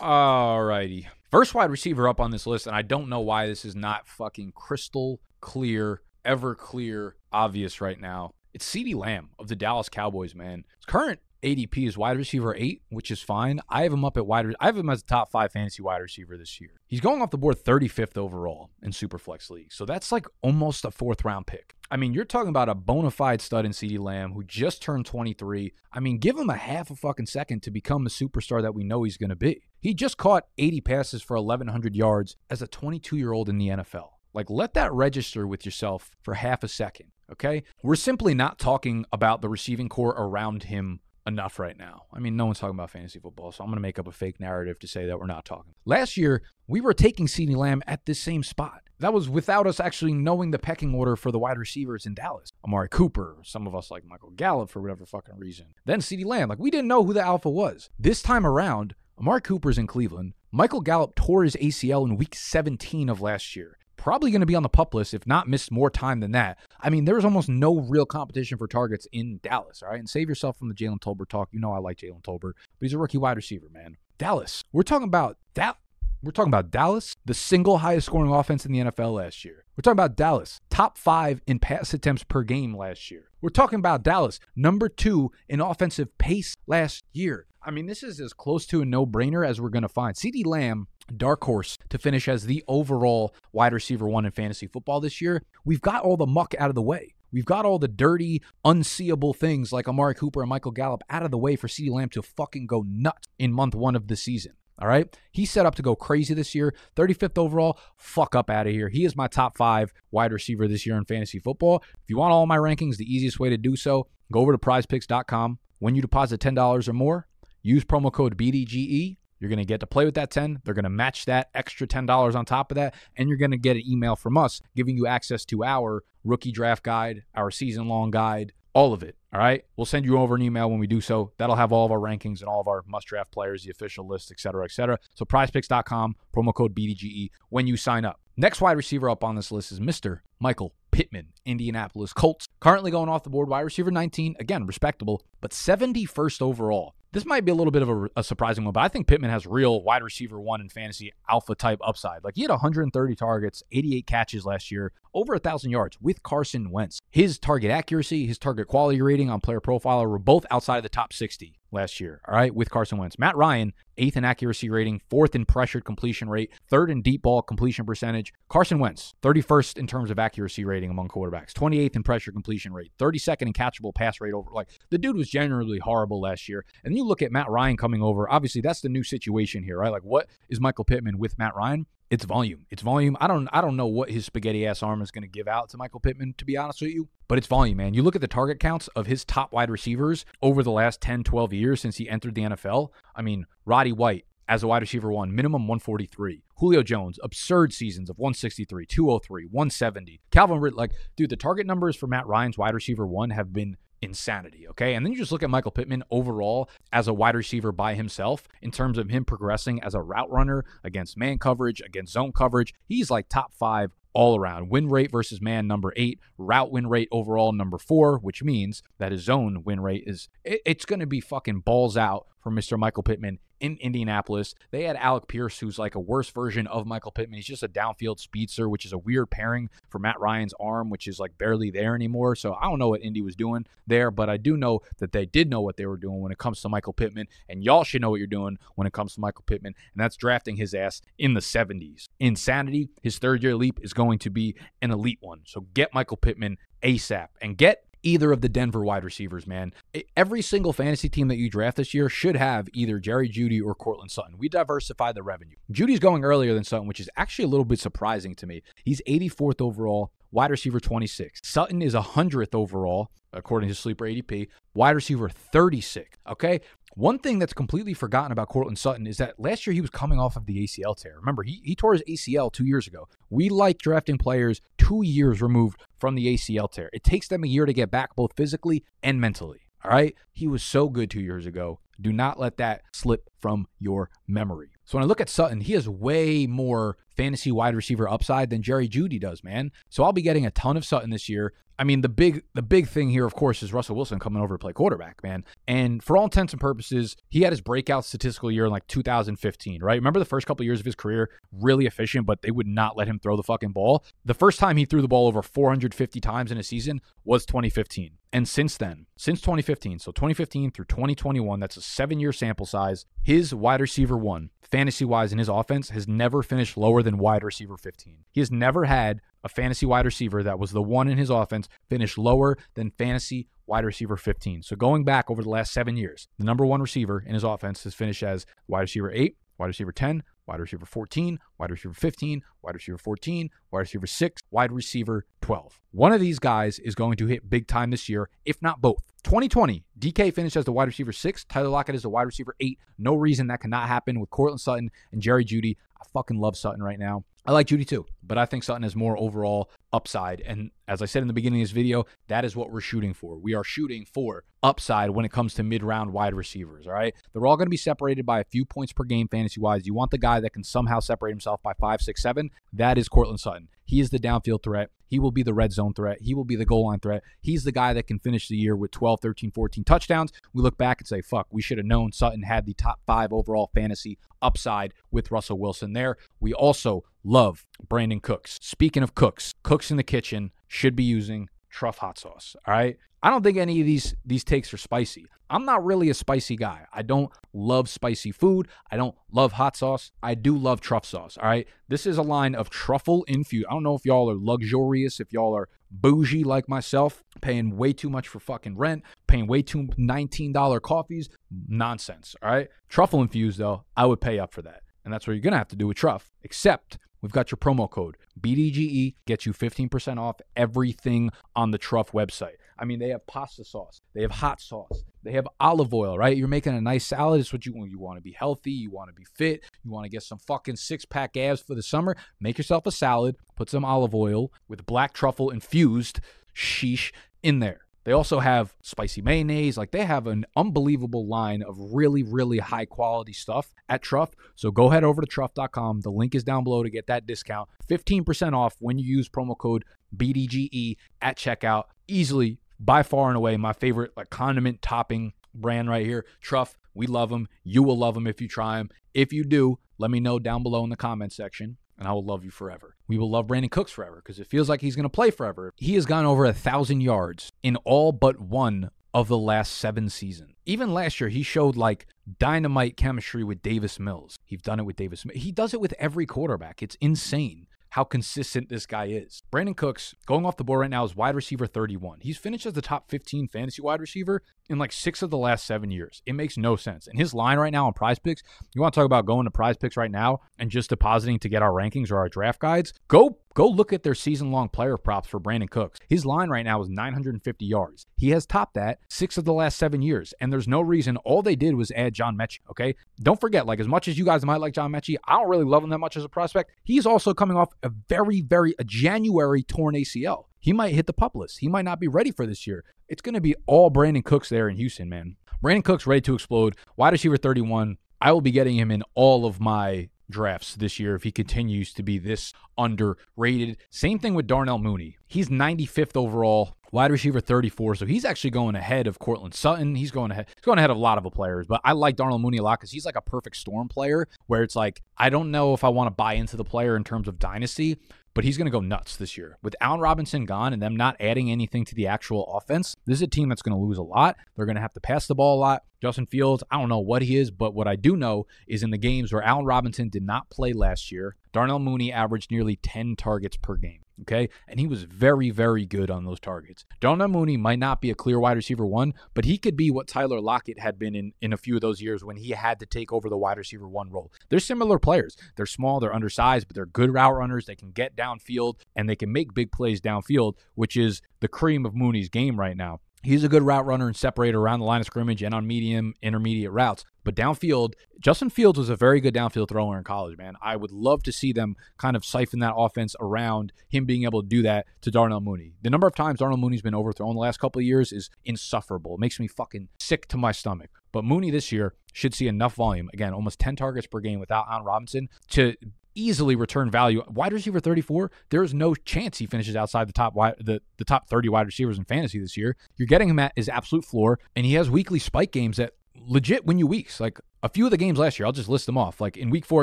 Alrighty. 0.00 1.08
First 1.32 1.54
wide 1.54 1.70
receiver 1.70 2.08
up 2.08 2.20
on 2.20 2.30
this 2.30 2.46
list, 2.46 2.66
and 2.66 2.76
I 2.76 2.82
don't 2.82 3.08
know 3.08 3.20
why 3.20 3.46
this 3.46 3.64
is 3.64 3.74
not 3.74 4.06
fucking 4.06 4.52
crystal 4.54 5.18
clear, 5.40 6.02
ever 6.26 6.54
clear, 6.54 7.16
obvious 7.32 7.80
right 7.80 7.98
now. 7.98 8.34
It's 8.52 8.70
CeeDee 8.70 8.94
Lamb 8.94 9.30
of 9.38 9.48
the 9.48 9.56
Dallas 9.56 9.88
Cowboys, 9.88 10.34
man. 10.34 10.66
His 10.76 10.84
current 10.84 11.20
ADP 11.42 11.86
is 11.88 11.98
wide 11.98 12.16
receiver 12.16 12.54
eight, 12.56 12.82
which 12.88 13.10
is 13.10 13.20
fine. 13.20 13.60
I 13.68 13.82
have 13.82 13.92
him 13.92 14.04
up 14.04 14.16
at 14.16 14.26
wide. 14.26 14.54
I 14.60 14.66
have 14.66 14.76
him 14.76 14.90
as 14.90 15.02
a 15.02 15.06
top 15.06 15.30
five 15.30 15.52
fantasy 15.52 15.82
wide 15.82 15.98
receiver 15.98 16.36
this 16.36 16.60
year. 16.60 16.80
He's 16.86 17.00
going 17.00 17.20
off 17.20 17.30
the 17.30 17.38
board 17.38 17.62
35th 17.62 18.16
overall 18.16 18.70
in 18.82 18.92
Superflex 18.92 19.50
League, 19.50 19.72
so 19.72 19.84
that's 19.84 20.12
like 20.12 20.26
almost 20.42 20.84
a 20.84 20.90
fourth 20.90 21.24
round 21.24 21.46
pick. 21.46 21.74
I 21.90 21.96
mean, 21.96 22.14
you're 22.14 22.24
talking 22.24 22.48
about 22.48 22.70
a 22.70 22.74
bona 22.74 23.10
fide 23.10 23.42
stud 23.42 23.66
in 23.66 23.72
CeeDee 23.72 23.98
Lamb 23.98 24.32
who 24.32 24.44
just 24.44 24.80
turned 24.80 25.04
23. 25.04 25.74
I 25.92 26.00
mean, 26.00 26.18
give 26.18 26.38
him 26.38 26.48
a 26.48 26.56
half 26.56 26.90
a 26.90 26.94
fucking 26.94 27.26
second 27.26 27.62
to 27.64 27.70
become 27.70 28.04
the 28.04 28.10
superstar 28.10 28.62
that 28.62 28.74
we 28.74 28.82
know 28.82 29.02
he's 29.02 29.18
going 29.18 29.30
to 29.30 29.36
be. 29.36 29.62
He 29.78 29.92
just 29.92 30.16
caught 30.16 30.46
80 30.56 30.80
passes 30.80 31.22
for 31.22 31.36
1,100 31.36 31.94
yards 31.94 32.36
as 32.48 32.62
a 32.62 32.66
22 32.66 33.16
year 33.16 33.32
old 33.32 33.48
in 33.48 33.58
the 33.58 33.68
NFL. 33.68 34.10
Like, 34.32 34.48
let 34.48 34.72
that 34.74 34.92
register 34.92 35.46
with 35.46 35.66
yourself 35.66 36.10
for 36.22 36.34
half 36.34 36.62
a 36.62 36.68
second, 36.68 37.08
okay? 37.30 37.64
We're 37.82 37.96
simply 37.96 38.32
not 38.32 38.58
talking 38.58 39.04
about 39.12 39.42
the 39.42 39.50
receiving 39.50 39.90
corps 39.90 40.14
around 40.16 40.62
him 40.62 41.00
enough 41.26 41.58
right 41.58 41.76
now. 41.78 42.04
I 42.12 42.18
mean, 42.18 42.36
no 42.36 42.46
one's 42.46 42.58
talking 42.58 42.76
about 42.76 42.90
fantasy 42.90 43.18
football, 43.18 43.52
so 43.52 43.62
I'm 43.62 43.70
going 43.70 43.76
to 43.76 43.82
make 43.82 43.98
up 43.98 44.06
a 44.06 44.12
fake 44.12 44.40
narrative 44.40 44.78
to 44.80 44.88
say 44.88 45.06
that 45.06 45.18
we're 45.18 45.26
not 45.26 45.44
talking. 45.44 45.74
Last 45.84 46.16
year, 46.16 46.42
we 46.66 46.80
were 46.80 46.94
taking 46.94 47.26
CeeDee 47.26 47.56
Lamb 47.56 47.82
at 47.86 48.06
this 48.06 48.20
same 48.20 48.42
spot. 48.42 48.82
That 48.98 49.12
was 49.12 49.28
without 49.28 49.66
us 49.66 49.80
actually 49.80 50.14
knowing 50.14 50.50
the 50.50 50.58
pecking 50.58 50.94
order 50.94 51.16
for 51.16 51.32
the 51.32 51.38
wide 51.38 51.58
receivers 51.58 52.06
in 52.06 52.14
Dallas. 52.14 52.52
Amari 52.64 52.88
Cooper, 52.88 53.38
some 53.42 53.66
of 53.66 53.74
us 53.74 53.90
like 53.90 54.04
Michael 54.04 54.30
Gallup 54.30 54.70
for 54.70 54.80
whatever 54.80 55.04
fucking 55.04 55.38
reason. 55.38 55.66
Then 55.84 56.00
CeeDee 56.00 56.24
Lamb. 56.24 56.48
Like, 56.48 56.58
we 56.58 56.70
didn't 56.70 56.88
know 56.88 57.04
who 57.04 57.12
the 57.12 57.22
alpha 57.22 57.50
was. 57.50 57.90
This 57.98 58.22
time 58.22 58.46
around, 58.46 58.94
Amari 59.18 59.40
Cooper's 59.40 59.78
in 59.78 59.86
Cleveland. 59.86 60.34
Michael 60.52 60.80
Gallup 60.80 61.14
tore 61.14 61.44
his 61.44 61.56
ACL 61.56 62.06
in 62.06 62.16
week 62.16 62.34
17 62.34 63.08
of 63.08 63.20
last 63.20 63.56
year 63.56 63.78
probably 64.02 64.32
going 64.32 64.40
to 64.40 64.46
be 64.46 64.56
on 64.56 64.64
the 64.64 64.68
pup 64.68 64.94
list, 64.94 65.14
if 65.14 65.28
not 65.28 65.46
missed 65.46 65.70
more 65.70 65.88
time 65.88 66.18
than 66.18 66.32
that. 66.32 66.58
I 66.80 66.90
mean, 66.90 67.04
there 67.04 67.14
was 67.14 67.24
almost 67.24 67.48
no 67.48 67.78
real 67.78 68.04
competition 68.04 68.58
for 68.58 68.66
targets 68.66 69.06
in 69.12 69.38
Dallas, 69.44 69.80
all 69.80 69.90
right? 69.90 70.00
And 70.00 70.10
save 70.10 70.28
yourself 70.28 70.58
from 70.58 70.68
the 70.68 70.74
Jalen 70.74 70.98
Tolbert 70.98 71.28
talk. 71.28 71.50
You 71.52 71.60
know 71.60 71.72
I 71.72 71.78
like 71.78 71.98
Jalen 71.98 72.22
Tolbert, 72.22 72.54
but 72.54 72.80
he's 72.80 72.94
a 72.94 72.98
rookie 72.98 73.18
wide 73.18 73.36
receiver, 73.36 73.68
man. 73.72 73.98
Dallas. 74.18 74.64
We're 74.72 74.82
talking 74.82 75.06
about 75.06 75.36
that. 75.54 75.76
We're 76.20 76.32
talking 76.32 76.50
about 76.50 76.72
Dallas, 76.72 77.14
the 77.24 77.32
single 77.32 77.78
highest 77.78 78.06
scoring 78.06 78.32
offense 78.32 78.66
in 78.66 78.72
the 78.72 78.80
NFL 78.80 79.14
last 79.14 79.44
year. 79.44 79.64
We're 79.76 79.82
talking 79.82 79.92
about 79.92 80.16
Dallas, 80.16 80.60
top 80.68 80.98
five 80.98 81.40
in 81.46 81.60
pass 81.60 81.94
attempts 81.94 82.24
per 82.24 82.42
game 82.42 82.76
last 82.76 83.08
year. 83.08 83.30
We're 83.40 83.50
talking 83.50 83.78
about 83.78 84.02
Dallas, 84.02 84.40
number 84.56 84.88
two 84.88 85.30
in 85.48 85.60
offensive 85.60 86.18
pace 86.18 86.56
last 86.66 87.04
year. 87.12 87.46
I 87.64 87.70
mean, 87.70 87.86
this 87.86 88.02
is 88.02 88.18
as 88.18 88.32
close 88.32 88.66
to 88.66 88.82
a 88.82 88.84
no 88.84 89.06
brainer 89.06 89.46
as 89.46 89.60
we're 89.60 89.68
going 89.68 89.82
to 89.82 89.88
find. 89.88 90.16
CeeDee 90.16 90.44
Lamb 90.44 90.88
dark 91.12 91.44
horse 91.44 91.78
to 91.90 91.98
finish 91.98 92.28
as 92.28 92.46
the 92.46 92.64
overall 92.66 93.34
wide 93.52 93.72
receiver 93.72 94.08
one 94.08 94.24
in 94.24 94.32
fantasy 94.32 94.66
football 94.66 95.00
this 95.00 95.20
year. 95.20 95.42
We've 95.64 95.80
got 95.80 96.02
all 96.02 96.16
the 96.16 96.26
muck 96.26 96.54
out 96.58 96.68
of 96.68 96.74
the 96.74 96.82
way. 96.82 97.14
We've 97.32 97.46
got 97.46 97.64
all 97.64 97.78
the 97.78 97.88
dirty, 97.88 98.42
unseeable 98.64 99.32
things 99.32 99.72
like 99.72 99.88
Amari 99.88 100.14
Cooper 100.14 100.42
and 100.42 100.50
Michael 100.50 100.70
Gallup 100.70 101.02
out 101.08 101.22
of 101.22 101.30
the 101.30 101.38
way 101.38 101.56
for 101.56 101.66
CeeDee 101.66 101.90
Lamb 101.90 102.10
to 102.10 102.22
fucking 102.22 102.66
go 102.66 102.84
nuts 102.86 103.26
in 103.38 103.52
month 103.52 103.74
one 103.74 103.96
of 103.96 104.08
the 104.08 104.16
season. 104.16 104.52
All 104.78 104.88
right. 104.88 105.16
He's 105.30 105.50
set 105.50 105.64
up 105.64 105.74
to 105.76 105.82
go 105.82 105.94
crazy 105.94 106.34
this 106.34 106.54
year. 106.54 106.74
35th 106.96 107.38
overall. 107.38 107.78
Fuck 107.96 108.34
up 108.34 108.50
out 108.50 108.66
of 108.66 108.72
here. 108.72 108.88
He 108.88 109.04
is 109.04 109.16
my 109.16 109.28
top 109.28 109.56
five 109.56 109.92
wide 110.10 110.32
receiver 110.32 110.66
this 110.66 110.84
year 110.84 110.96
in 110.96 111.04
fantasy 111.04 111.38
football. 111.38 111.82
If 112.02 112.08
you 112.10 112.18
want 112.18 112.32
all 112.32 112.46
my 112.46 112.56
rankings, 112.56 112.96
the 112.96 113.04
easiest 113.04 113.38
way 113.38 113.48
to 113.48 113.56
do 113.56 113.76
so, 113.76 114.08
go 114.30 114.40
over 114.40 114.52
to 114.52 114.58
prizepicks.com. 114.58 115.58
When 115.78 115.94
you 115.94 116.02
deposit 116.02 116.40
$10 116.40 116.88
or 116.88 116.92
more, 116.92 117.28
use 117.62 117.84
promo 117.84 118.12
code 118.12 118.36
BDGE 118.36 119.18
you're 119.42 119.48
going 119.48 119.58
to 119.58 119.64
get 119.64 119.80
to 119.80 119.88
play 119.88 120.04
with 120.04 120.14
that 120.14 120.30
10. 120.30 120.62
They're 120.64 120.72
going 120.72 120.84
to 120.84 120.88
match 120.88 121.24
that 121.24 121.50
extra 121.52 121.84
$10 121.84 122.36
on 122.36 122.44
top 122.44 122.70
of 122.70 122.76
that. 122.76 122.94
And 123.16 123.28
you're 123.28 123.38
going 123.38 123.50
to 123.50 123.58
get 123.58 123.74
an 123.74 123.82
email 123.84 124.14
from 124.14 124.38
us 124.38 124.60
giving 124.76 124.96
you 124.96 125.08
access 125.08 125.44
to 125.46 125.64
our 125.64 126.04
rookie 126.22 126.52
draft 126.52 126.84
guide, 126.84 127.24
our 127.34 127.50
season 127.50 127.88
long 127.88 128.12
guide, 128.12 128.52
all 128.72 128.92
of 128.92 129.02
it. 129.02 129.16
All 129.32 129.40
right. 129.40 129.64
We'll 129.76 129.84
send 129.84 130.04
you 130.04 130.16
over 130.16 130.36
an 130.36 130.42
email 130.42 130.70
when 130.70 130.78
we 130.78 130.86
do 130.86 131.00
so. 131.00 131.32
That'll 131.38 131.56
have 131.56 131.72
all 131.72 131.84
of 131.84 131.90
our 131.90 131.98
rankings 131.98 132.38
and 132.38 132.48
all 132.48 132.60
of 132.60 132.68
our 132.68 132.84
must 132.86 133.08
draft 133.08 133.32
players, 133.32 133.64
the 133.64 133.72
official 133.72 134.06
list, 134.06 134.30
et 134.30 134.38
cetera, 134.38 134.64
et 134.64 134.70
cetera. 134.70 134.96
So 135.16 135.24
prizepicks.com, 135.24 136.14
promo 136.32 136.54
code 136.54 136.72
BDGE 136.72 137.30
when 137.48 137.66
you 137.66 137.76
sign 137.76 138.04
up. 138.04 138.20
Next 138.36 138.60
wide 138.60 138.76
receiver 138.76 139.10
up 139.10 139.24
on 139.24 139.34
this 139.34 139.50
list 139.50 139.72
is 139.72 139.80
Mr. 139.80 140.20
Michael 140.38 140.72
Pittman, 140.92 141.32
Indianapolis 141.44 142.12
Colts. 142.12 142.46
Currently 142.60 142.92
going 142.92 143.08
off 143.08 143.24
the 143.24 143.30
board, 143.30 143.48
wide 143.48 143.62
receiver 143.62 143.90
19. 143.90 144.36
Again, 144.38 144.66
respectable, 144.66 145.24
but 145.40 145.50
71st 145.50 146.40
overall. 146.40 146.94
This 147.12 147.26
might 147.26 147.44
be 147.44 147.52
a 147.52 147.54
little 147.54 147.70
bit 147.70 147.82
of 147.82 147.90
a, 147.90 148.08
a, 148.16 148.24
surprising 148.24 148.64
one, 148.64 148.72
but 148.72 148.80
I 148.80 148.88
think 148.88 149.06
Pittman 149.06 149.30
has 149.30 149.46
real 149.46 149.82
wide 149.82 150.02
receiver 150.02 150.40
one 150.40 150.62
in 150.62 150.70
fantasy 150.70 151.12
alpha 151.28 151.54
type 151.54 151.78
upside. 151.84 152.24
Like 152.24 152.36
he 152.36 152.42
had 152.42 152.50
130 152.50 153.14
targets, 153.16 153.62
88 153.70 154.06
catches 154.06 154.46
last 154.46 154.70
year, 154.70 154.92
over 155.12 155.34
a 155.34 155.38
thousand 155.38 155.72
yards 155.72 155.98
with 156.00 156.22
Carson 156.22 156.70
Wentz. 156.70 157.00
His 157.10 157.38
target 157.38 157.70
accuracy, 157.70 158.26
his 158.26 158.38
target 158.38 158.66
quality 158.66 159.02
rating 159.02 159.28
on 159.28 159.42
Player 159.42 159.60
Profiler 159.60 160.08
were 160.08 160.18
both 160.18 160.46
outside 160.50 160.78
of 160.78 160.84
the 160.84 160.88
top 160.88 161.12
60 161.12 161.58
last 161.72 162.00
year. 162.00 162.20
All 162.26 162.34
right, 162.34 162.54
with 162.54 162.70
Carson 162.70 162.98
Wentz, 162.98 163.18
Matt 163.18 163.36
Ryan, 163.36 163.72
eighth 163.96 164.16
in 164.16 164.24
accuracy 164.24 164.70
rating, 164.70 165.00
fourth 165.10 165.34
in 165.34 165.44
pressured 165.44 165.84
completion 165.84 166.28
rate, 166.28 166.50
third 166.68 166.90
in 166.90 167.02
deep 167.02 167.22
ball 167.22 167.42
completion 167.42 167.84
percentage. 167.84 168.32
Carson 168.48 168.78
Wentz, 168.78 169.14
31st 169.22 169.78
in 169.78 169.86
terms 169.86 170.10
of 170.10 170.18
accuracy 170.18 170.64
rating 170.64 170.90
among 170.90 171.08
quarterbacks, 171.08 171.52
28th 171.52 171.96
in 171.96 172.02
pressure 172.02 172.32
completion 172.32 172.72
rate, 172.72 172.92
32nd 172.98 173.42
in 173.42 173.52
catchable 173.52 173.94
pass 173.94 174.20
rate 174.20 174.34
over. 174.34 174.50
Like 174.52 174.68
the 174.90 174.98
dude 174.98 175.16
was 175.16 175.28
generally 175.28 175.78
horrible 175.78 176.20
last 176.20 176.48
year. 176.48 176.64
And 176.84 176.96
you 176.96 177.04
look 177.04 177.22
at 177.22 177.32
Matt 177.32 177.50
Ryan 177.50 177.76
coming 177.76 178.02
over. 178.02 178.30
Obviously, 178.30 178.60
that's 178.60 178.80
the 178.80 178.88
new 178.88 179.02
situation 179.02 179.62
here, 179.64 179.78
right? 179.78 179.92
Like 179.92 180.04
what 180.04 180.26
is 180.48 180.60
Michael 180.60 180.84
Pittman 180.84 181.18
with 181.18 181.38
Matt 181.38 181.54
Ryan? 181.54 181.86
It's 182.12 182.26
volume. 182.26 182.66
It's 182.68 182.82
volume. 182.82 183.16
I 183.22 183.26
don't 183.26 183.48
I 183.54 183.62
don't 183.62 183.74
know 183.74 183.86
what 183.86 184.10
his 184.10 184.26
spaghetti 184.26 184.66
ass 184.66 184.82
arm 184.82 185.00
is 185.00 185.10
going 185.10 185.22
to 185.22 185.28
give 185.28 185.48
out 185.48 185.70
to 185.70 185.78
Michael 185.78 185.98
Pittman 185.98 186.34
to 186.36 186.44
be 186.44 186.58
honest 186.58 186.82
with 186.82 186.90
you, 186.90 187.08
but 187.26 187.38
it's 187.38 187.46
volume, 187.46 187.78
man. 187.78 187.94
You 187.94 188.02
look 188.02 188.14
at 188.14 188.20
the 188.20 188.28
target 188.28 188.60
counts 188.60 188.86
of 188.88 189.06
his 189.06 189.24
top 189.24 189.50
wide 189.50 189.70
receivers 189.70 190.26
over 190.42 190.62
the 190.62 190.70
last 190.70 191.00
10, 191.00 191.24
12 191.24 191.54
years 191.54 191.80
since 191.80 191.96
he 191.96 192.10
entered 192.10 192.34
the 192.34 192.42
NFL. 192.42 192.90
I 193.16 193.22
mean, 193.22 193.46
Roddy 193.64 193.92
White, 193.92 194.26
as 194.46 194.62
a 194.62 194.66
wide 194.66 194.82
receiver 194.82 195.10
one, 195.10 195.34
minimum 195.34 195.62
143. 195.62 196.42
Julio 196.56 196.82
Jones, 196.82 197.18
absurd 197.22 197.72
seasons 197.72 198.10
of 198.10 198.18
163, 198.18 198.84
203, 198.84 199.46
170. 199.46 200.20
Calvin 200.30 200.60
Ridley, 200.60 200.76
like, 200.76 200.92
dude, 201.16 201.30
the 201.30 201.36
target 201.36 201.66
numbers 201.66 201.96
for 201.96 202.08
Matt 202.08 202.26
Ryan's 202.26 202.58
wide 202.58 202.74
receiver 202.74 203.06
one 203.06 203.30
have 203.30 203.54
been 203.54 203.78
insanity. 204.02 204.66
Okay. 204.68 204.94
And 204.94 205.06
then 205.06 205.12
you 205.12 205.18
just 205.18 205.32
look 205.32 205.42
at 205.42 205.50
Michael 205.50 205.70
Pittman 205.70 206.02
overall 206.10 206.68
as 206.92 207.08
a 207.08 207.14
wide 207.14 207.36
receiver 207.36 207.72
by 207.72 207.94
himself 207.94 208.48
in 208.60 208.70
terms 208.70 208.98
of 208.98 209.08
him 209.08 209.24
progressing 209.24 209.82
as 209.82 209.94
a 209.94 210.02
route 210.02 210.30
runner 210.30 210.64
against 210.84 211.16
man 211.16 211.38
coverage, 211.38 211.80
against 211.80 212.12
zone 212.12 212.32
coverage. 212.32 212.74
He's 212.86 213.10
like 213.10 213.28
top 213.28 213.54
five 213.54 213.92
all 214.14 214.38
around. 214.38 214.68
Win 214.68 214.88
rate 214.88 215.10
versus 215.10 215.40
man, 215.40 215.66
number 215.66 215.92
eight. 215.96 216.18
Route 216.36 216.70
win 216.70 216.86
rate 216.88 217.08
overall, 217.10 217.52
number 217.52 217.78
four, 217.78 218.18
which 218.18 218.42
means 218.42 218.82
that 218.98 219.12
his 219.12 219.22
zone 219.22 219.62
win 219.64 219.80
rate 219.80 220.04
is, 220.06 220.28
it, 220.44 220.60
it's 220.66 220.84
going 220.84 221.00
to 221.00 221.06
be 221.06 221.20
fucking 221.20 221.60
balls 221.60 221.96
out 221.96 222.26
for 222.40 222.50
Mr. 222.50 222.78
Michael 222.78 223.02
Pittman 223.02 223.38
in 223.62 223.78
Indianapolis. 223.80 224.54
They 224.72 224.82
had 224.82 224.96
Alec 224.96 225.28
Pierce, 225.28 225.60
who's 225.60 225.78
like 225.78 225.94
a 225.94 226.00
worse 226.00 226.28
version 226.28 226.66
of 226.66 226.84
Michael 226.84 227.12
Pittman. 227.12 227.36
He's 227.36 227.46
just 227.46 227.62
a 227.62 227.68
downfield 227.68 228.18
speedster, 228.18 228.68
which 228.68 228.84
is 228.84 228.92
a 228.92 228.98
weird 228.98 229.30
pairing 229.30 229.70
for 229.88 230.00
Matt 230.00 230.20
Ryan's 230.20 230.52
arm, 230.60 230.90
which 230.90 231.06
is 231.06 231.20
like 231.20 231.38
barely 231.38 231.70
there 231.70 231.94
anymore. 231.94 232.34
So 232.34 232.54
I 232.54 232.64
don't 232.64 232.80
know 232.80 232.88
what 232.88 233.02
Indy 233.02 233.22
was 233.22 233.36
doing 233.36 233.64
there, 233.86 234.10
but 234.10 234.28
I 234.28 234.36
do 234.36 234.56
know 234.56 234.80
that 234.98 235.12
they 235.12 235.24
did 235.24 235.48
know 235.48 235.60
what 235.60 235.76
they 235.76 235.86
were 235.86 235.96
doing 235.96 236.20
when 236.20 236.32
it 236.32 236.38
comes 236.38 236.60
to 236.62 236.68
Michael 236.68 236.92
Pittman. 236.92 237.28
And 237.48 237.62
y'all 237.62 237.84
should 237.84 238.02
know 238.02 238.10
what 238.10 238.18
you're 238.18 238.26
doing 238.26 238.58
when 238.74 238.86
it 238.86 238.92
comes 238.92 239.14
to 239.14 239.20
Michael 239.20 239.44
Pittman. 239.46 239.74
And 239.94 240.02
that's 240.02 240.16
drafting 240.16 240.56
his 240.56 240.74
ass 240.74 241.00
in 241.16 241.34
the 241.34 241.40
70s. 241.40 242.08
Insanity, 242.18 242.90
his 243.00 243.18
third 243.18 243.44
year 243.44 243.54
leap 243.54 243.78
is 243.82 243.92
going 243.92 244.18
to 244.18 244.30
be 244.30 244.56
an 244.82 244.90
elite 244.90 245.18
one. 245.20 245.42
So 245.46 245.66
get 245.72 245.94
Michael 245.94 246.16
Pittman 246.16 246.58
ASAP 246.82 247.28
and 247.40 247.56
get 247.56 247.84
either 248.02 248.32
of 248.32 248.40
the 248.40 248.48
Denver 248.48 248.84
wide 248.84 249.04
receivers, 249.04 249.46
man. 249.46 249.72
Every 250.16 250.42
single 250.42 250.72
fantasy 250.72 251.08
team 251.08 251.28
that 251.28 251.36
you 251.36 251.50
draft 251.50 251.76
this 251.76 251.94
year 251.94 252.08
should 252.08 252.36
have 252.36 252.68
either 252.72 252.98
Jerry 252.98 253.28
Jeudy 253.28 253.62
or 253.64 253.74
Courtland 253.74 254.10
Sutton. 254.10 254.38
We 254.38 254.48
diversify 254.48 255.12
the 255.12 255.22
revenue. 255.22 255.56
Jeudy's 255.70 256.00
going 256.00 256.24
earlier 256.24 256.54
than 256.54 256.64
Sutton, 256.64 256.86
which 256.88 257.00
is 257.00 257.10
actually 257.16 257.44
a 257.44 257.48
little 257.48 257.64
bit 257.64 257.78
surprising 257.78 258.34
to 258.36 258.46
me. 258.46 258.62
He's 258.84 259.00
84th 259.08 259.60
overall, 259.60 260.12
wide 260.30 260.50
receiver 260.50 260.80
26. 260.80 261.40
Sutton 261.44 261.82
is 261.82 261.94
100th 261.94 262.54
overall, 262.54 263.10
according 263.32 263.68
to 263.68 263.74
Sleeper 263.74 264.04
ADP, 264.06 264.48
wide 264.74 264.94
receiver 264.94 265.28
36. 265.28 266.18
Okay. 266.28 266.60
One 266.94 267.18
thing 267.18 267.38
that's 267.38 267.54
completely 267.54 267.94
forgotten 267.94 268.32
about 268.32 268.50
Courtland 268.50 268.78
Sutton 268.78 269.06
is 269.06 269.16
that 269.16 269.40
last 269.40 269.66
year 269.66 269.72
he 269.72 269.80
was 269.80 269.88
coming 269.88 270.20
off 270.20 270.36
of 270.36 270.44
the 270.44 270.62
ACL 270.62 270.94
tear. 270.94 271.16
Remember, 271.16 271.42
he, 271.42 271.62
he 271.64 271.74
tore 271.74 271.94
his 271.94 272.02
ACL 272.02 272.52
two 272.52 272.66
years 272.66 272.86
ago. 272.86 273.08
We 273.30 273.48
like 273.48 273.78
drafting 273.78 274.18
players 274.18 274.60
two 274.76 275.02
years 275.02 275.40
removed 275.40 275.80
from 275.98 276.16
the 276.16 276.34
ACL 276.34 276.70
tear. 276.70 276.90
It 276.92 277.02
takes 277.02 277.28
them 277.28 277.44
a 277.44 277.48
year 277.48 277.64
to 277.64 277.72
get 277.72 277.90
back, 277.90 278.14
both 278.14 278.36
physically 278.36 278.84
and 279.02 279.20
mentally. 279.20 279.60
All 279.82 279.90
right. 279.90 280.14
He 280.32 280.46
was 280.46 280.62
so 280.62 280.90
good 280.90 281.10
two 281.10 281.22
years 281.22 281.46
ago. 281.46 281.80
Do 281.98 282.12
not 282.12 282.38
let 282.38 282.58
that 282.58 282.82
slip 282.92 283.30
from 283.40 283.68
your 283.78 284.10
memory. 284.26 284.71
So 284.92 284.98
when 284.98 285.04
I 285.04 285.08
look 285.08 285.22
at 285.22 285.30
Sutton, 285.30 285.62
he 285.62 285.72
has 285.72 285.88
way 285.88 286.46
more 286.46 286.98
fantasy 287.16 287.50
wide 287.50 287.74
receiver 287.74 288.06
upside 288.06 288.50
than 288.50 288.60
Jerry 288.60 288.86
Jeudy 288.86 289.18
does, 289.18 289.42
man. 289.42 289.72
So 289.88 290.04
I'll 290.04 290.12
be 290.12 290.20
getting 290.20 290.44
a 290.44 290.50
ton 290.50 290.76
of 290.76 290.84
Sutton 290.84 291.08
this 291.08 291.30
year. 291.30 291.54
I 291.78 291.84
mean, 291.84 292.02
the 292.02 292.10
big 292.10 292.44
the 292.52 292.60
big 292.60 292.88
thing 292.88 293.08
here, 293.08 293.24
of 293.24 293.34
course, 293.34 293.62
is 293.62 293.72
Russell 293.72 293.96
Wilson 293.96 294.18
coming 294.18 294.42
over 294.42 294.54
to 294.54 294.58
play 294.58 294.74
quarterback, 294.74 295.22
man. 295.22 295.46
And 295.66 296.02
for 296.02 296.18
all 296.18 296.24
intents 296.24 296.52
and 296.52 296.60
purposes, 296.60 297.16
he 297.30 297.40
had 297.40 297.54
his 297.54 297.62
breakout 297.62 298.04
statistical 298.04 298.50
year 298.50 298.66
in 298.66 298.70
like 298.70 298.86
2015, 298.86 299.82
right? 299.82 299.94
Remember 299.94 300.18
the 300.18 300.26
first 300.26 300.46
couple 300.46 300.62
of 300.62 300.66
years 300.66 300.80
of 300.80 300.84
his 300.84 300.94
career, 300.94 301.30
really 301.50 301.86
efficient, 301.86 302.26
but 302.26 302.42
they 302.42 302.50
would 302.50 302.66
not 302.66 302.94
let 302.94 303.08
him 303.08 303.18
throw 303.18 303.34
the 303.34 303.42
fucking 303.42 303.72
ball. 303.72 304.04
The 304.26 304.34
first 304.34 304.58
time 304.58 304.76
he 304.76 304.84
threw 304.84 305.00
the 305.00 305.08
ball 305.08 305.26
over 305.26 305.40
450 305.40 306.20
times 306.20 306.52
in 306.52 306.58
a 306.58 306.62
season 306.62 307.00
was 307.24 307.46
2015. 307.46 308.18
And 308.32 308.48
since 308.48 308.76
then, 308.76 309.06
since 309.16 309.40
2015, 309.40 309.98
so 309.98 310.12
2015 310.12 310.70
through 310.70 310.84
2021, 310.84 311.60
that's 311.60 311.76
a 311.78 311.82
seven 311.82 312.20
year 312.20 312.32
sample 312.32 312.66
size, 312.66 313.06
his 313.22 313.54
wide 313.54 313.80
receiver 313.80 314.16
one, 314.16 314.50
fantasy 314.72 315.04
wise 315.04 315.32
in 315.32 315.38
his 315.38 315.50
offense, 315.50 315.90
has 315.90 316.08
never 316.08 316.42
finished 316.42 316.78
lower 316.78 317.02
than 317.02 317.18
wide 317.18 317.44
receiver 317.44 317.76
15. 317.76 318.24
He 318.32 318.40
has 318.40 318.50
never 318.50 318.86
had 318.86 319.20
a 319.44 319.48
fantasy 319.48 319.84
wide 319.84 320.06
receiver 320.06 320.42
that 320.42 320.58
was 320.58 320.72
the 320.72 320.82
one 320.82 321.08
in 321.08 321.18
his 321.18 321.28
offense 321.30 321.68
finish 321.90 322.16
lower 322.16 322.56
than 322.74 322.90
fantasy 322.90 323.48
wide 323.66 323.84
receiver 323.84 324.16
15. 324.16 324.62
So 324.62 324.74
going 324.74 325.04
back 325.04 325.30
over 325.30 325.42
the 325.42 325.50
last 325.50 325.72
seven 325.72 325.98
years, 325.98 326.26
the 326.38 326.44
number 326.44 326.64
one 326.64 326.80
receiver 326.80 327.22
in 327.24 327.34
his 327.34 327.44
offense 327.44 327.84
has 327.84 327.94
finished 327.94 328.22
as 328.22 328.46
wide 328.66 328.80
receiver 328.80 329.12
8, 329.12 329.36
wide 329.58 329.66
receiver 329.66 329.92
10, 329.92 330.22
wide 330.46 330.60
receiver 330.60 330.86
14, 330.86 331.38
wide 331.58 331.70
receiver 331.70 331.94
15, 331.94 332.42
wide 332.62 332.74
receiver 332.74 332.98
14, 332.98 333.50
wide 333.70 333.80
receiver 333.80 334.06
6, 334.06 334.42
wide 334.50 334.72
receiver 334.72 335.24
12. 335.40 335.80
One 335.92 336.12
of 336.12 336.20
these 336.20 336.38
guys 336.38 336.78
is 336.78 336.94
going 336.94 337.16
to 337.16 337.26
hit 337.26 337.48
big 337.48 337.66
time 337.66 337.90
this 337.90 338.08
year, 338.08 338.28
if 338.44 338.60
not 338.62 338.80
both. 338.80 339.02
2020, 339.24 339.84
DK 339.98 340.34
finished 340.34 340.56
as 340.56 340.64
the 340.64 340.72
wide 340.72 340.88
receiver 340.88 341.12
6, 341.12 341.44
Tyler 341.44 341.68
Lockett 341.68 341.94
is 341.94 342.02
the 342.02 342.08
wide 342.08 342.22
receiver 342.22 342.56
8. 342.60 342.78
No 342.98 343.14
reason 343.14 343.46
that 343.48 343.60
cannot 343.60 343.88
happen 343.88 344.18
with 344.18 344.30
Courtland 344.30 344.60
Sutton 344.60 344.90
and 345.12 345.22
Jerry 345.22 345.44
Jeudy. 345.44 345.76
I 346.00 346.04
fucking 346.12 346.38
love 346.38 346.56
Sutton 346.56 346.82
right 346.82 346.98
now. 346.98 347.24
I 347.44 347.50
like 347.50 347.66
Jeudy 347.66 347.84
too, 347.84 348.06
but 348.22 348.38
I 348.38 348.46
think 348.46 348.62
Sutton 348.62 348.84
has 348.84 348.94
more 348.94 349.18
overall 349.18 349.68
upside. 349.92 350.40
And 350.42 350.70
as 350.86 351.02
I 351.02 351.06
said 351.06 351.22
in 351.22 351.26
the 351.26 351.34
beginning 351.34 351.60
of 351.60 351.64
this 351.64 351.72
video, 351.72 352.06
that 352.28 352.44
is 352.44 352.54
what 352.54 352.70
we're 352.70 352.80
shooting 352.80 353.12
for. 353.12 353.36
We 353.36 353.54
are 353.54 353.64
shooting 353.64 354.04
for 354.04 354.44
upside 354.62 355.10
when 355.10 355.24
it 355.24 355.32
comes 355.32 355.54
to 355.54 355.64
mid 355.64 355.82
round 355.82 356.12
wide 356.12 356.34
receivers. 356.34 356.86
All 356.86 356.92
right. 356.92 357.14
They're 357.32 357.44
all 357.44 357.56
going 357.56 357.66
to 357.66 357.70
be 357.70 357.76
separated 357.76 358.24
by 358.24 358.38
a 358.38 358.44
few 358.44 358.64
points 358.64 358.92
per 358.92 359.02
game 359.02 359.26
fantasy 359.26 359.60
wise. 359.60 359.86
You 359.86 359.94
want 359.94 360.12
the 360.12 360.18
guy 360.18 360.38
that 360.38 360.52
can 360.52 360.62
somehow 360.62 361.00
separate 361.00 361.30
himself 361.30 361.60
by 361.64 361.72
five, 361.80 362.00
six, 362.00 362.22
seven. 362.22 362.50
That 362.72 362.96
is 362.96 363.08
Courtland 363.08 363.40
Sutton. 363.40 363.68
He 363.84 363.98
is 363.98 364.10
the 364.10 364.20
downfield 364.20 364.62
threat. 364.62 364.90
He 365.12 365.18
will 365.18 365.30
be 365.30 365.42
the 365.42 365.52
red 365.52 365.74
zone 365.74 365.92
threat. 365.92 366.22
He 366.22 366.32
will 366.32 366.46
be 366.46 366.56
the 366.56 366.64
goal 366.64 366.86
line 366.86 366.98
threat. 366.98 367.22
He's 367.42 367.64
the 367.64 367.70
guy 367.70 367.92
that 367.92 368.06
can 368.06 368.18
finish 368.18 368.48
the 368.48 368.56
year 368.56 368.74
with 368.74 368.92
12, 368.92 369.20
13, 369.20 369.50
14 369.50 369.84
touchdowns. 369.84 370.32
We 370.54 370.62
look 370.62 370.78
back 370.78 371.02
and 371.02 371.06
say, 371.06 371.20
fuck, 371.20 371.48
we 371.50 371.60
should 371.60 371.76
have 371.76 371.86
known 371.86 372.12
Sutton 372.12 372.44
had 372.44 372.64
the 372.64 372.72
top 372.72 372.98
five 373.06 373.30
overall 373.30 373.70
fantasy 373.74 374.16
upside 374.40 374.94
with 375.10 375.30
Russell 375.30 375.58
Wilson 375.58 375.92
there. 375.92 376.16
We 376.40 376.54
also 376.54 377.04
love 377.22 377.66
Brandin 377.86 378.22
Cooks. 378.22 378.58
Speaking 378.62 379.02
of 379.02 379.14
cooks, 379.14 379.52
cooks 379.62 379.90
in 379.90 379.98
the 379.98 380.02
kitchen 380.02 380.50
should 380.66 380.96
be 380.96 381.04
using 381.04 381.50
truff 381.72 381.98
hot 381.98 382.18
sauce. 382.18 382.54
All 382.66 382.74
right. 382.74 382.96
I 383.24 383.30
don't 383.30 383.42
think 383.42 383.56
any 383.56 383.80
of 383.80 383.86
these 383.86 384.14
these 384.24 384.44
takes 384.44 384.72
are 384.72 384.76
spicy. 384.76 385.26
I'm 385.48 385.64
not 385.64 385.84
really 385.84 386.08
a 386.08 386.14
spicy 386.14 386.56
guy. 386.56 386.86
I 386.92 387.02
don't 387.02 387.30
love 387.52 387.88
spicy 387.88 388.32
food. 388.32 388.68
I 388.90 388.96
don't 388.96 389.14
love 389.30 389.52
hot 389.52 389.76
sauce. 389.76 390.10
I 390.22 390.34
do 390.34 390.56
love 390.56 390.80
truff 390.80 391.04
sauce. 391.04 391.36
All 391.36 391.48
right. 391.48 391.66
This 391.88 392.06
is 392.06 392.16
a 392.18 392.22
line 392.22 392.54
of 392.54 392.70
truffle 392.70 393.24
infused. 393.24 393.66
I 393.68 393.74
don't 393.74 393.82
know 393.82 393.94
if 393.94 394.04
y'all 394.04 394.30
are 394.30 394.38
luxurious, 394.38 395.20
if 395.20 395.32
y'all 395.32 395.54
are 395.54 395.68
bougie 395.90 396.42
like 396.42 396.68
myself, 396.68 397.22
paying 397.42 397.76
way 397.76 397.92
too 397.92 398.08
much 398.08 398.28
for 398.28 398.40
fucking 398.40 398.78
rent, 398.78 399.02
paying 399.26 399.46
way 399.46 399.62
too 399.62 399.88
$19 399.98 400.82
coffees. 400.82 401.28
Nonsense. 401.68 402.34
All 402.42 402.50
right. 402.50 402.68
Truffle 402.88 403.20
infused, 403.20 403.58
though, 403.58 403.84
I 403.96 404.06
would 404.06 404.20
pay 404.20 404.38
up 404.38 404.52
for 404.52 404.62
that. 404.62 404.82
And 405.04 405.12
that's 405.12 405.26
what 405.26 405.34
you're 405.34 405.50
to 405.50 405.58
have 405.58 405.68
to 405.68 405.76
do 405.76 405.88
with 405.88 405.96
Truff, 405.96 406.30
except 406.42 406.98
we've 407.22 407.32
got 407.32 407.50
your 407.50 407.56
promo 407.56 407.88
code. 407.88 408.16
BDGE 408.40 409.14
gets 409.26 409.46
you 409.46 409.52
15% 409.54 410.18
off 410.18 410.40
everything 410.56 411.30
on 411.56 411.70
the 411.70 411.78
Truff 411.78 412.12
website. 412.12 412.56
I 412.78 412.84
mean, 412.84 412.98
they 412.98 413.10
have 413.10 413.26
pasta 413.26 413.64
sauce, 413.64 414.00
they 414.12 414.22
have 414.22 414.32
hot 414.32 414.60
sauce, 414.60 415.04
they 415.22 415.32
have 415.32 415.46
olive 415.60 415.94
oil, 415.94 416.18
right? 416.18 416.36
You're 416.36 416.48
making 416.48 416.74
a 416.74 416.80
nice 416.80 417.06
salad. 417.06 417.40
It's 417.40 417.52
what 417.52 417.64
you 417.64 417.72
want. 417.72 417.90
You 417.90 417.98
want 417.98 418.18
to 418.18 418.22
be 418.22 418.32
healthy, 418.32 418.72
you 418.72 418.90
want 418.90 419.08
to 419.08 419.14
be 419.14 419.24
fit, 419.24 419.62
you 419.84 419.90
want 419.90 420.04
to 420.04 420.10
get 420.10 420.22
some 420.22 420.38
fucking 420.38 420.76
six 420.76 421.04
pack 421.04 421.36
abs 421.36 421.60
for 421.60 421.74
the 421.74 421.82
summer. 421.82 422.16
Make 422.40 422.58
yourself 422.58 422.86
a 422.86 422.90
salad, 422.90 423.36
put 423.56 423.70
some 423.70 423.84
olive 423.84 424.14
oil 424.14 424.52
with 424.68 424.84
black 424.84 425.12
truffle 425.12 425.50
infused 425.50 426.20
sheesh 426.54 427.12
in 427.42 427.60
there. 427.60 427.82
They 428.04 428.12
also 428.12 428.40
have 428.40 428.74
spicy 428.82 429.22
mayonnaise. 429.22 429.76
Like 429.76 429.90
they 429.90 430.04
have 430.04 430.26
an 430.26 430.44
unbelievable 430.56 431.26
line 431.26 431.62
of 431.62 431.76
really, 431.78 432.22
really 432.22 432.58
high 432.58 432.84
quality 432.84 433.32
stuff 433.32 433.72
at 433.88 434.02
Truff. 434.02 434.30
So 434.56 434.70
go 434.70 434.88
head 434.88 435.04
over 435.04 435.20
to 435.20 435.26
truff.com. 435.26 436.00
The 436.00 436.10
link 436.10 436.34
is 436.34 436.44
down 436.44 436.64
below 436.64 436.82
to 436.82 436.90
get 436.90 437.06
that 437.06 437.26
discount. 437.26 437.68
15% 437.88 438.54
off 438.54 438.74
when 438.80 438.98
you 438.98 439.04
use 439.04 439.28
promo 439.28 439.56
code 439.56 439.84
BDGE 440.16 440.96
at 441.20 441.36
checkout. 441.36 441.84
Easily, 442.08 442.58
by 442.80 443.02
far 443.02 443.28
and 443.28 443.36
away, 443.36 443.56
my 443.56 443.72
favorite 443.72 444.12
like 444.16 444.30
condiment 444.30 444.82
topping 444.82 445.32
brand 445.54 445.88
right 445.88 446.06
here. 446.06 446.24
Truff. 446.40 446.76
We 446.94 447.06
love 447.06 447.30
them. 447.30 447.48
You 447.64 447.82
will 447.82 447.96
love 447.96 448.14
them 448.14 448.26
if 448.26 448.40
you 448.42 448.48
try 448.48 448.76
them. 448.76 448.90
If 449.14 449.32
you 449.32 449.44
do, 449.44 449.78
let 449.96 450.10
me 450.10 450.20
know 450.20 450.38
down 450.38 450.62
below 450.62 450.84
in 450.84 450.90
the 450.90 450.96
comment 450.96 451.32
section 451.32 451.78
and 452.02 452.08
I 452.08 452.12
will 452.14 452.24
love 452.24 452.44
you 452.44 452.50
forever. 452.50 452.96
We 453.06 453.16
will 453.16 453.30
love 453.30 453.46
Brandin 453.46 453.70
Cooks 453.70 453.92
forever 453.92 454.16
because 454.16 454.40
it 454.40 454.48
feels 454.48 454.68
like 454.68 454.80
he's 454.80 454.96
going 454.96 455.04
to 455.04 455.08
play 455.08 455.30
forever. 455.30 455.72
He 455.76 455.94
has 455.94 456.04
gone 456.04 456.24
over 456.24 456.44
a 456.44 456.52
thousand 456.52 457.00
yards 457.00 457.52
in 457.62 457.76
all 457.76 458.10
but 458.10 458.40
one 458.40 458.90
of 459.14 459.28
the 459.28 459.38
last 459.38 459.74
seven 459.74 460.08
seasons. 460.08 460.50
Even 460.66 460.92
last 460.92 461.20
year, 461.20 461.30
he 461.30 461.44
showed 461.44 461.76
like 461.76 462.06
dynamite 462.40 462.96
chemistry 462.96 463.44
with 463.44 463.62
Davis 463.62 464.00
Mills. 464.00 464.36
He's 464.44 464.62
done 464.62 464.80
it 464.80 464.82
with 464.82 464.96
Davis. 464.96 465.24
He 465.32 465.52
does 465.52 465.72
it 465.72 465.80
with 465.80 465.94
every 465.96 466.26
quarterback. 466.26 466.82
It's 466.82 466.96
insane 467.00 467.68
how 467.92 468.04
consistent 468.04 468.70
this 468.70 468.86
guy 468.86 469.04
is. 469.04 469.42
Brandin 469.52 469.76
Cooks, 469.76 470.14
going 470.24 470.46
off 470.46 470.56
the 470.56 470.64
board 470.64 470.80
right 470.80 470.88
now, 470.88 471.04
is 471.04 471.14
wide 471.14 471.34
receiver 471.34 471.66
31. 471.66 472.20
He's 472.22 472.38
finished 472.38 472.64
as 472.64 472.72
the 472.72 472.80
top 472.80 473.10
15 473.10 473.48
fantasy 473.48 473.82
wide 473.82 474.00
receiver 474.00 474.42
in 474.70 474.78
like 474.78 474.92
six 474.92 475.20
of 475.20 475.28
the 475.28 475.36
last 475.36 475.66
seven 475.66 475.90
years. 475.90 476.22
It 476.24 476.32
makes 476.32 476.56
no 476.56 476.74
sense. 476.74 477.06
And 477.06 477.18
his 477.18 477.34
line 477.34 477.58
right 477.58 477.72
now 477.72 477.86
on 477.86 477.92
prize 477.92 478.18
picks, 478.18 478.42
you 478.74 478.80
want 478.80 478.94
to 478.94 478.98
talk 478.98 479.04
about 479.04 479.26
going 479.26 479.44
to 479.44 479.50
prize 479.50 479.76
picks 479.76 479.98
right 479.98 480.10
now 480.10 480.40
and 480.58 480.70
just 480.70 480.88
depositing 480.88 481.38
to 481.40 481.50
get 481.50 481.60
our 481.60 481.70
rankings 481.70 482.10
or 482.10 482.16
our 482.16 482.30
draft 482.30 482.60
guides? 482.60 482.94
Go 483.12 483.36
go 483.52 483.68
look 483.68 483.92
at 483.92 484.04
their 484.04 484.14
season 484.14 484.50
long 484.52 484.70
player 484.70 484.96
props 484.96 485.28
for 485.28 485.38
Brandin 485.38 485.68
Cooks. 485.68 486.00
His 486.08 486.24
line 486.24 486.48
right 486.48 486.64
now 486.64 486.80
is 486.80 486.88
950 486.88 487.66
yards. 487.66 488.06
He 488.16 488.30
has 488.30 488.46
topped 488.46 488.72
that 488.72 489.00
six 489.10 489.36
of 489.36 489.44
the 489.44 489.52
last 489.52 489.76
seven 489.76 490.00
years, 490.00 490.32
and 490.40 490.50
there's 490.50 490.66
no 490.66 490.80
reason. 490.80 491.18
All 491.18 491.42
they 491.42 491.54
did 491.54 491.74
was 491.74 491.90
add 491.90 492.14
John 492.14 492.38
Metchie. 492.38 492.60
Okay, 492.70 492.94
don't 493.20 493.38
forget, 493.38 493.66
like 493.66 493.80
as 493.80 493.86
much 493.86 494.08
as 494.08 494.16
you 494.16 494.24
guys 494.24 494.46
might 494.46 494.62
like 494.62 494.72
John 494.72 494.90
Metchie, 494.90 495.16
I 495.28 495.34
don't 495.34 495.50
really 495.50 495.66
love 495.66 495.84
him 495.84 495.90
that 495.90 495.98
much 495.98 496.16
as 496.16 496.24
a 496.24 496.28
prospect. 496.30 496.70
He's 496.84 497.04
also 497.04 497.34
coming 497.34 497.54
off 497.54 497.74
a 497.82 497.90
very 498.08 498.40
very 498.40 498.74
a 498.78 498.84
January 498.84 499.62
torn 499.62 499.94
ACL. 499.94 500.46
He 500.58 500.72
might 500.72 500.94
hit 500.94 501.06
the 501.06 501.12
pup 501.12 501.34
list. 501.34 501.58
He 501.58 501.68
might 501.68 501.84
not 501.84 502.00
be 502.00 502.08
ready 502.08 502.30
for 502.30 502.46
this 502.46 502.66
year. 502.66 502.82
It's 503.10 503.20
going 503.20 503.34
to 503.34 503.42
be 503.42 503.54
all 503.66 503.90
Brandin 503.90 504.24
Cooks 504.24 504.48
there 504.48 504.70
in 504.70 504.76
Houston, 504.76 505.10
man. 505.10 505.36
Brandin 505.62 505.84
Cooks 505.84 506.06
ready 506.06 506.22
to 506.22 506.34
explode. 506.34 506.76
Wide 506.96 507.12
receiver 507.12 507.36
31. 507.36 507.98
I 508.22 508.32
will 508.32 508.40
be 508.40 508.52
getting 508.52 508.78
him 508.78 508.90
in 508.90 509.02
all 509.14 509.44
of 509.44 509.60
my 509.60 510.08
drafts 510.32 510.74
this 510.74 510.98
year 510.98 511.14
if 511.14 511.22
he 511.22 511.30
continues 511.30 511.92
to 511.92 512.02
be 512.02 512.18
this 512.18 512.52
underrated. 512.76 513.76
Same 513.90 514.18
thing 514.18 514.34
with 514.34 514.48
Darnell 514.48 514.78
Mooney. 514.78 515.18
He's 515.28 515.48
95th 515.48 516.16
overall, 516.16 516.76
wide 516.92 517.10
receiver 517.10 517.40
34, 517.40 517.96
so 517.96 518.06
he's 518.06 518.24
actually 518.24 518.50
going 518.50 518.76
ahead 518.76 519.06
of 519.06 519.18
Courtland 519.18 519.54
Sutton. 519.54 519.94
He's 519.94 520.10
going 520.10 520.30
ahead. 520.30 520.46
He's 520.54 520.64
going 520.64 520.78
ahead 520.78 520.90
of 520.90 520.96
a 520.96 521.00
lot 521.00 521.18
of 521.18 521.24
the 521.24 521.30
players, 521.30 521.66
but 521.66 521.80
I 521.84 521.92
like 521.92 522.16
Darnell 522.16 522.38
Mooney 522.38 522.58
a 522.58 522.62
lot 522.62 522.78
because 522.78 522.92
he's 522.92 523.06
like 523.06 523.16
a 523.16 523.22
perfect 523.22 523.56
storm 523.56 523.88
player 523.88 524.28
where 524.46 524.62
it's 524.62 524.76
like 524.76 525.02
I 525.16 525.30
don't 525.30 525.50
know 525.50 525.74
if 525.74 525.82
I 525.82 525.88
want 525.88 526.06
to 526.06 526.12
buy 526.12 526.34
into 526.34 526.56
the 526.56 526.64
player 526.64 526.94
in 526.94 527.02
terms 527.02 527.26
of 527.26 527.38
dynasty, 527.38 527.98
but 528.34 528.44
he's 528.44 528.56
going 528.56 528.66
to 528.66 528.70
go 528.70 528.80
nuts 528.80 529.16
this 529.16 529.36
year. 529.36 529.58
With 529.62 529.76
Allen 529.80 530.00
Robinson 530.00 530.44
gone 530.44 530.72
and 530.72 530.82
them 530.82 530.96
not 530.96 531.16
adding 531.20 531.50
anything 531.50 531.84
to 531.86 531.94
the 531.94 532.06
actual 532.06 532.44
offense, 532.56 532.96
this 533.06 533.18
is 533.18 533.22
a 533.22 533.26
team 533.26 533.48
that's 533.48 533.62
going 533.62 533.76
to 533.76 533.84
lose 533.84 533.98
a 533.98 534.02
lot. 534.02 534.36
They're 534.56 534.66
going 534.66 534.76
to 534.76 534.82
have 534.82 534.94
to 534.94 535.00
pass 535.00 535.26
the 535.26 535.34
ball 535.34 535.58
a 535.58 535.60
lot. 535.60 535.82
Justin 536.00 536.26
Fields, 536.26 536.64
I 536.70 536.78
don't 536.78 536.88
know 536.88 536.98
what 536.98 537.22
he 537.22 537.36
is, 537.36 537.50
but 537.50 537.74
what 537.74 537.86
I 537.86 537.96
do 537.96 538.16
know 538.16 538.46
is 538.66 538.82
in 538.82 538.90
the 538.90 538.98
games 538.98 539.32
where 539.32 539.42
Allen 539.42 539.64
Robinson 539.64 540.08
did 540.08 540.24
not 540.24 540.50
play 540.50 540.72
last 540.72 541.12
year, 541.12 541.36
Darnell 541.52 541.78
Mooney 541.78 542.12
averaged 542.12 542.50
nearly 542.50 542.76
10 542.76 543.16
targets 543.16 543.56
per 543.56 543.76
game. 543.76 544.01
Okay. 544.20 544.48
And 544.68 544.78
he 544.78 544.86
was 544.86 545.04
very, 545.04 545.50
very 545.50 545.86
good 545.86 546.10
on 546.10 546.24
those 546.24 546.38
targets. 546.38 546.84
Darnell 547.00 547.28
Mooney 547.28 547.56
might 547.56 547.78
not 547.78 548.00
be 548.00 548.10
a 548.10 548.14
clear 548.14 548.38
wide 548.38 548.56
receiver 548.56 548.86
one, 548.86 549.14
but 549.34 549.44
he 549.44 549.58
could 549.58 549.76
be 549.76 549.90
what 549.90 550.06
Tyler 550.06 550.40
Lockett 550.40 550.78
had 550.78 550.98
been 550.98 551.14
in, 551.14 551.32
in 551.40 551.52
a 551.52 551.56
few 551.56 551.74
of 551.74 551.80
those 551.80 552.00
years 552.00 552.22
when 552.22 552.36
he 552.36 552.50
had 552.50 552.78
to 552.80 552.86
take 552.86 553.12
over 553.12 553.28
the 553.28 553.36
wide 553.36 553.58
receiver 553.58 553.88
one 553.88 554.10
role. 554.10 554.30
They're 554.48 554.60
similar 554.60 554.98
players. 554.98 555.36
They're 555.56 555.66
small, 555.66 555.98
they're 555.98 556.14
undersized, 556.14 556.68
but 556.68 556.74
they're 556.74 556.86
good 556.86 557.12
route 557.12 557.34
runners. 557.34 557.66
They 557.66 557.76
can 557.76 557.90
get 557.90 558.16
downfield 558.16 558.80
and 558.94 559.08
they 559.08 559.16
can 559.16 559.32
make 559.32 559.54
big 559.54 559.72
plays 559.72 560.00
downfield, 560.00 560.54
which 560.74 560.96
is 560.96 561.22
the 561.40 561.48
cream 561.48 561.86
of 561.86 561.94
Mooney's 561.94 562.28
game 562.28 562.60
right 562.60 562.76
now. 562.76 563.00
He's 563.22 563.44
a 563.44 563.48
good 563.48 563.62
route 563.62 563.86
runner 563.86 564.08
and 564.08 564.16
separator 564.16 564.58
around 564.58 564.80
the 564.80 564.86
line 564.86 565.00
of 565.00 565.06
scrimmage 565.06 565.42
and 565.42 565.54
on 565.54 565.66
medium, 565.66 566.14
intermediate 566.22 566.72
routes. 566.72 567.04
But 567.22 567.36
downfield, 567.36 567.92
Justin 568.20 568.50
Fields 568.50 568.78
was 568.78 568.88
a 568.88 568.96
very 568.96 569.20
good 569.20 569.32
downfield 569.32 569.68
thrower 569.68 569.96
in 569.96 570.02
college, 570.02 570.36
man. 570.36 570.54
I 570.60 570.74
would 570.74 570.90
love 570.90 571.22
to 571.24 571.32
see 571.32 571.52
them 571.52 571.76
kind 571.98 572.16
of 572.16 572.24
siphon 572.24 572.58
that 572.60 572.74
offense 572.76 573.14
around 573.20 573.72
him 573.88 574.06
being 574.06 574.24
able 574.24 574.42
to 574.42 574.48
do 574.48 574.62
that 574.62 574.86
to 575.02 575.12
Darnell 575.12 575.40
Mooney. 575.40 575.74
The 575.82 575.90
number 575.90 576.08
of 576.08 576.16
times 576.16 576.40
Darnell 576.40 576.58
Mooney's 576.58 576.82
been 576.82 576.96
overthrown 576.96 577.34
the 577.34 577.40
last 577.40 577.58
couple 577.58 577.78
of 577.78 577.86
years 577.86 578.12
is 578.12 578.28
insufferable. 578.44 579.14
It 579.14 579.20
makes 579.20 579.38
me 579.38 579.46
fucking 579.46 579.88
sick 580.00 580.26
to 580.28 580.36
my 580.36 580.50
stomach. 580.50 580.90
But 581.12 581.24
Mooney 581.24 581.50
this 581.50 581.70
year 581.70 581.94
should 582.12 582.34
see 582.34 582.48
enough 582.48 582.74
volume. 582.74 583.08
Again, 583.12 583.32
almost 583.34 583.60
10 583.60 583.76
targets 583.76 584.08
per 584.08 584.18
game 584.18 584.40
without 584.40 584.66
Allen 584.68 584.84
Robinson 584.84 585.28
to 585.50 585.76
easily 586.14 586.56
return 586.56 586.90
value. 586.90 587.22
Wide 587.28 587.52
receiver 587.52 587.80
34, 587.80 588.30
there 588.50 588.62
is 588.62 588.74
no 588.74 588.94
chance 588.94 589.38
he 589.38 589.46
finishes 589.46 589.76
outside 589.76 590.08
the 590.08 590.12
top 590.12 590.34
wide, 590.34 590.54
the, 590.60 590.80
the 590.98 591.04
top 591.04 591.28
30 591.28 591.48
wide 591.48 591.66
receivers 591.66 591.98
in 591.98 592.04
fantasy 592.04 592.38
this 592.38 592.56
year. 592.56 592.76
You're 592.96 593.06
getting 593.06 593.28
him 593.28 593.38
at 593.38 593.52
his 593.56 593.68
absolute 593.68 594.04
floor, 594.04 594.38
and 594.54 594.66
he 594.66 594.74
has 594.74 594.90
weekly 594.90 595.18
spike 595.18 595.52
games 595.52 595.76
that 595.76 595.92
legit 596.16 596.66
win 596.66 596.78
you 596.78 596.86
weeks. 596.86 597.20
Like 597.20 597.40
a 597.62 597.68
few 597.68 597.84
of 597.84 597.90
the 597.90 597.96
games 597.96 598.18
last 598.18 598.38
year, 598.38 598.46
I'll 598.46 598.52
just 598.52 598.68
list 598.68 598.86
them 598.86 598.98
off. 598.98 599.20
Like 599.20 599.36
in 599.36 599.50
week 599.50 599.64
four 599.64 599.82